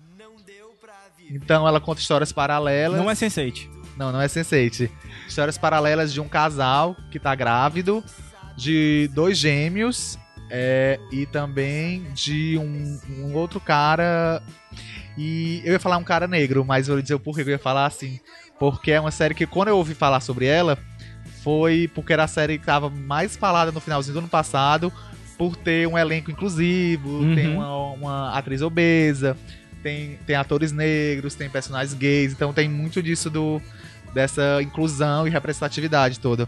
[1.30, 2.97] Então ela conta histórias paralelas.
[2.97, 3.69] Não é Sense8.
[3.97, 4.89] Não, não é Sense8.
[5.28, 8.03] Histórias paralelas de um casal que tá grávido,
[8.55, 10.17] de dois gêmeos
[10.50, 14.41] é, e também de um, um outro cara.
[15.18, 17.54] E eu ia falar um cara negro, mas eu vou dizer o porquê que eu
[17.54, 18.20] ia falar assim.
[18.60, 20.78] Porque é uma série que quando eu ouvi falar sobre ela,
[21.43, 24.91] foi porque era a série que tava mais falada no finalzinho do ano passado,
[25.38, 27.36] por ter um elenco inclusivo, Uhum.
[27.36, 29.38] tem uma, uma atriz obesa,
[29.84, 33.62] tem, tem atores negros, tem personagens gays, então tem muito disso do
[34.14, 36.48] dessa inclusão e representatividade toda.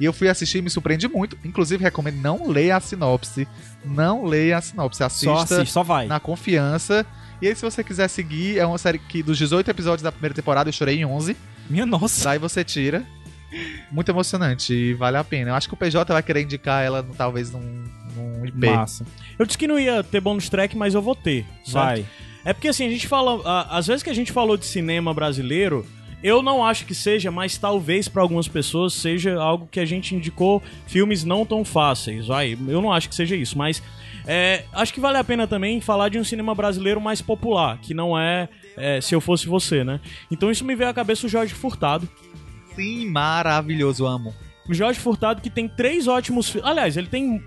[0.00, 1.36] E eu fui assistir e me surpreendi muito.
[1.44, 3.46] Inclusive, recomendo não leia a sinopse.
[3.84, 5.02] Não leia a sinopse.
[5.02, 6.06] Assista Só assiste, só vai.
[6.06, 7.06] na confiança.
[7.40, 10.34] E aí, se você quiser seguir, é uma série que dos 18 episódios da primeira
[10.34, 11.36] temporada eu chorei em 11.
[11.68, 12.24] Minha nossa.
[12.24, 13.04] Daí você tira.
[13.90, 15.50] Muito emocionante e vale a pena.
[15.50, 17.84] Eu acho que o PJ vai querer indicar ela talvez num,
[18.16, 18.66] num IP.
[18.66, 19.04] Massa.
[19.38, 21.44] Eu disse que não ia ter bônus track, mas eu vou ter.
[21.64, 21.74] certo?
[21.74, 22.06] Vai.
[22.44, 23.66] É porque assim, a gente fala.
[23.68, 25.86] Às vezes que a gente falou de cinema brasileiro,
[26.22, 30.14] eu não acho que seja, mas talvez pra algumas pessoas seja algo que a gente
[30.14, 32.26] indicou filmes não tão fáceis.
[32.28, 33.82] Vai, eu não acho que seja isso, mas
[34.26, 37.92] é, acho que vale a pena também falar de um cinema brasileiro mais popular, que
[37.92, 40.00] não é, é, Se Eu Fosse Você, né?
[40.30, 42.08] Então isso me veio à cabeça o Jorge Furtado.
[42.74, 44.34] Sim, maravilhoso, amo.
[44.68, 46.70] O Jorge Furtado que tem três ótimos filmes.
[46.70, 47.42] Aliás, ele tem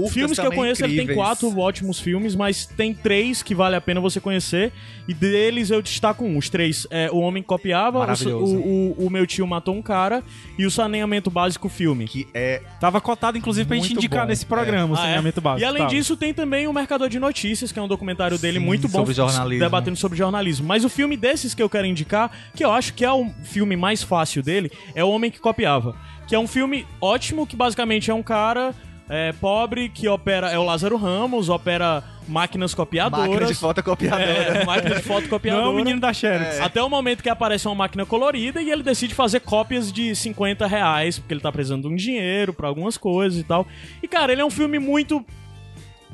[0.00, 1.26] Curtas filmes que eu conheço, ele tem incríveis.
[1.26, 4.72] quatro ótimos filmes, mas tem três que vale a pena você conhecer.
[5.06, 6.36] E deles eu destaco um.
[6.36, 10.22] Os três é O Homem que Copiava, o, o, o Meu Tio Matou um Cara
[10.58, 12.06] e o Saneamento Básico Filme.
[12.06, 14.28] Que é Tava cotado, inclusive, pra gente indicar bom.
[14.28, 15.02] nesse programa, o Ah, é?
[15.04, 15.62] saneamento básico.
[15.62, 15.94] E além Tava.
[15.94, 18.98] disso, tem também o Mercador de Notícias, que é um documentário dele Sim, muito bom
[18.98, 19.64] sobre jornalismo.
[19.64, 20.66] debatendo sobre jornalismo.
[20.66, 23.76] Mas o filme desses que eu quero indicar, que eu acho que é o filme
[23.76, 25.94] mais fácil dele, é O Homem que Copiava.
[26.26, 28.74] Que é um filme ótimo, que basicamente é um cara
[29.08, 30.50] é, pobre que opera.
[30.50, 33.28] É o Lázaro Ramos, opera máquinas copiadoras.
[33.28, 34.22] máquina de fotocopiadora.
[34.22, 35.64] É, máquina de fotocopiadora.
[35.66, 36.60] Não, o menino da Xerox.
[36.60, 40.66] Até o momento que aparece uma máquina colorida e ele decide fazer cópias de 50
[40.66, 43.66] reais, porque ele tá precisando de um dinheiro pra algumas coisas e tal.
[44.02, 45.24] E, cara, ele é um filme muito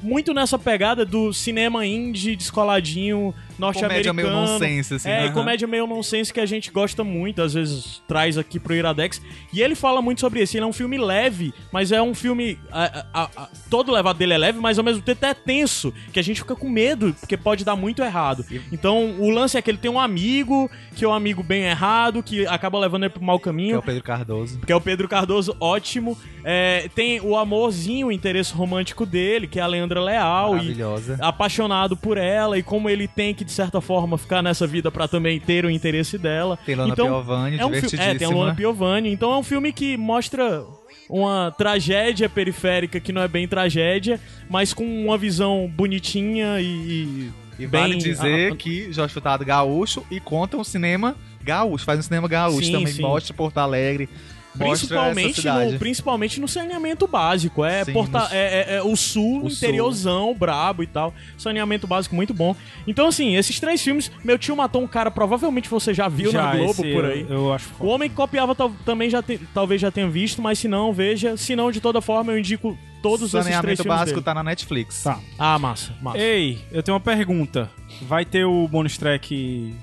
[0.02, 4.52] muito nessa pegada do cinema indie descoladinho Comédia meio norte-americano.
[4.52, 5.08] nonsense, assim.
[5.08, 5.32] É, aham.
[5.32, 9.20] comédia meio nonsense que a gente gosta muito, às vezes traz aqui pro Iradex.
[9.52, 10.56] E ele fala muito sobre isso.
[10.56, 12.58] Ele é um filme leve, mas é um filme.
[12.72, 16.18] a- a- a- todo levado dele é leve, mas ao mesmo tempo é tenso, que
[16.18, 18.44] a gente fica com medo, porque pode dar muito errado.
[18.72, 22.22] Então o lance é que ele tem um amigo, que é um amigo bem errado,
[22.22, 23.78] que acaba levando ele pro mau Que é caminho.
[23.78, 24.60] o Pedro Cardoso.
[24.60, 26.16] Que é o Pedro Cardoso, ótimo.
[26.44, 30.52] É, tem o amorzinho, o interesse romântico dele, que é a Leandra Leal.
[30.54, 31.18] E Maravilhosa.
[31.20, 35.08] apaixonado por ela e como ele tem que, de certa forma, ficar nessa vida pra
[35.08, 36.56] também ter o interesse dela.
[36.64, 38.12] Tem Lana então, Piovani, é um divertidíssima.
[38.12, 39.12] É, tem a Luana Piovani.
[39.12, 40.64] Então é um filme que mostra
[41.08, 47.30] uma tragédia periférica que não é bem tragédia, mas com uma visão bonitinha e...
[47.58, 51.98] E bem- vale dizer ah, que Jorge Furtado gaúcho e conta um cinema gaúcho, faz
[51.98, 53.02] um cinema gaúcho Sim, também, sim.
[53.02, 54.08] mostra Porto Alegre,
[54.56, 57.64] Principalmente no, principalmente no saneamento básico.
[57.64, 61.14] É, Sim, porta, nos- é, é- é o sul, O interiorzão, brabo e tal.
[61.38, 62.54] Saneamento básico muito bom.
[62.86, 66.42] Então, assim, esses três filmes, meu tio matou um cara, provavelmente você já viu Já,
[66.42, 67.26] na Globo esse por eu- aí.
[67.28, 70.58] Eu, acho O Homem que Copiava tal- também já te- talvez já tenha visto, mas
[70.58, 71.36] se não, veja.
[71.36, 74.24] Se não, de toda forma, eu indico todos esses três Saneamento filmes básico dele.
[74.24, 75.02] tá na Netflix.
[75.02, 75.18] Tá.
[75.38, 76.18] Ah, massa, massa.
[76.18, 77.70] Ei, eu tenho uma pergunta.
[78.02, 79.74] Vai ter o bonus track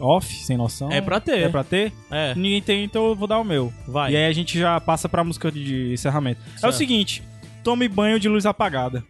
[0.00, 0.90] off, sem noção?
[0.90, 1.38] É pra ter.
[1.44, 1.92] É pra ter?
[2.10, 3.72] É, Ninguém tem, então eu vou dar o meu.
[3.86, 4.12] vai.
[4.12, 6.40] E aí a gente já passa pra música de encerramento.
[6.54, 6.74] É o Certo.
[6.76, 7.22] seguinte,
[7.62, 9.04] tome banho de luz apagada.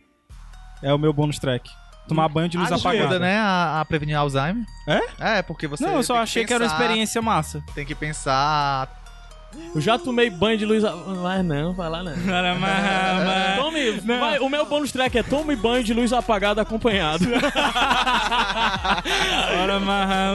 [0.82, 1.70] É o meu bonus track.
[2.06, 3.18] Tomar banho de luz Ajuda, apagada.
[3.18, 4.62] né, a, a prevenir Alzheimer.
[4.86, 5.38] É?
[5.38, 7.64] É, porque você Não, eu só achei que era uma pensar- experiência massa.
[7.74, 9.02] Tem que pensar...
[9.74, 10.84] Eu já tomei banho de luz.
[10.84, 12.12] a- Mas não, vai lá não.
[13.56, 13.90] Tome,
[14.20, 17.24] vai, o meu bônus track é tome banho de luz apagada acompanhado.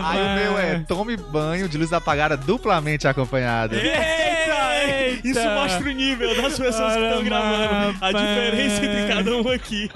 [0.06, 3.76] Aí o meu é tome banho de luz apagada duplamente acompanhada.
[3.76, 7.98] Eita, Isso mostra o nível das pessoas que estão gravando.
[8.02, 9.90] A diferença entre cada um aqui.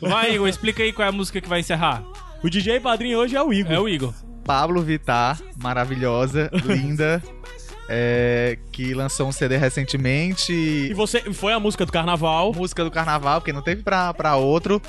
[0.00, 2.02] Vai, Igor, explica aí qual é a música que vai encerrar.
[2.42, 3.72] O DJ padrinho hoje é o Igor.
[3.72, 4.12] É o Igor.
[4.48, 7.22] Pablo Vittar, maravilhosa, linda,
[7.86, 10.90] é, que lançou um CD E recentemente.
[10.94, 12.54] você foi a música do carnaval?
[12.54, 14.80] Música do carnaval, porque não teve pra, pra outro.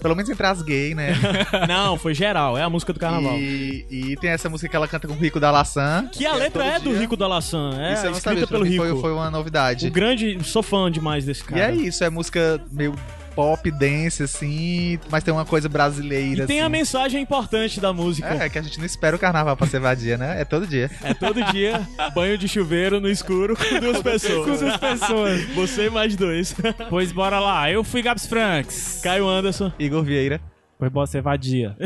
[0.00, 1.14] Pelo menos entre as gays, né?
[1.66, 3.34] Não, foi geral, é a música do carnaval.
[3.38, 6.06] E, e tem essa música que ela canta com o Rico da Laçã.
[6.12, 6.98] Que a letra todo é do.
[6.98, 8.84] Rico da Laçã, é Isso eu não escrita sabia, pelo Rico.
[8.84, 9.86] foi, foi uma novidade.
[9.88, 11.72] O grande, sou fã demais desse E cara.
[11.72, 12.94] é isso, é música meio
[13.36, 16.72] pop, dance, assim, mas tem uma coisa brasileira, E tem a assim.
[16.72, 18.26] mensagem importante da música.
[18.28, 20.40] É, que a gente não espera o carnaval pra ser vadia, né?
[20.40, 20.90] É todo dia.
[21.02, 24.46] É todo dia banho de chuveiro no escuro com duas pessoas.
[24.46, 25.44] Com duas pessoas.
[25.54, 26.56] Você e mais dois.
[26.88, 27.70] Pois bora lá.
[27.70, 29.00] Eu fui Gabs Franks.
[29.02, 29.70] Caio Anderson.
[29.78, 30.40] Igor Vieira.
[30.78, 31.76] Pois bora ser vadia.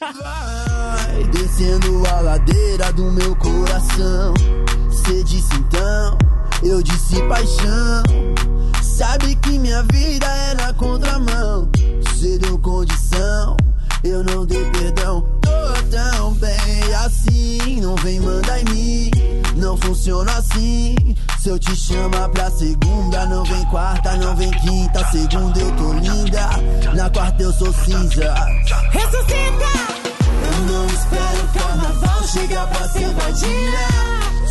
[0.00, 4.34] Vai descendo a ladeira do meu coração.
[4.90, 6.18] Cê disse então,
[6.62, 8.02] eu disse paixão.
[8.98, 11.70] Sabe que minha vida é na contramão.
[12.18, 13.56] Cê deu condição,
[14.02, 15.24] eu não dei perdão.
[15.40, 15.50] Tô
[15.88, 19.10] tão bem assim, não vem mandar em mim.
[19.54, 20.96] Não funciona assim.
[21.38, 25.06] Se eu te chamar pra segunda, não vem quarta, não vem quinta.
[25.12, 26.48] Segunda eu tô linda,
[26.92, 28.34] na quarta eu sou cinza.
[30.44, 33.88] Eu não espero o carnaval chegar pra ser vadia.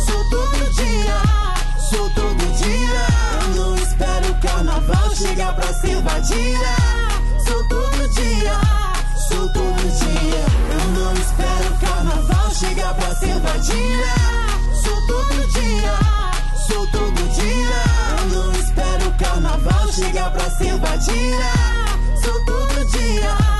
[0.06, 1.20] Sou todo dia,
[1.90, 2.17] sou todo
[4.40, 6.58] carnaval chega pra se invadir.
[7.46, 8.60] Sou todo dia,
[9.28, 10.44] sou todo dia.
[10.72, 14.04] Eu não espero carnaval chega pra se invadir.
[14.82, 15.98] Sou todo dia,
[16.66, 17.82] sou todo dia.
[18.18, 21.38] Eu não espero carnaval chega pra se invadir.
[22.22, 23.57] Sou todo dia.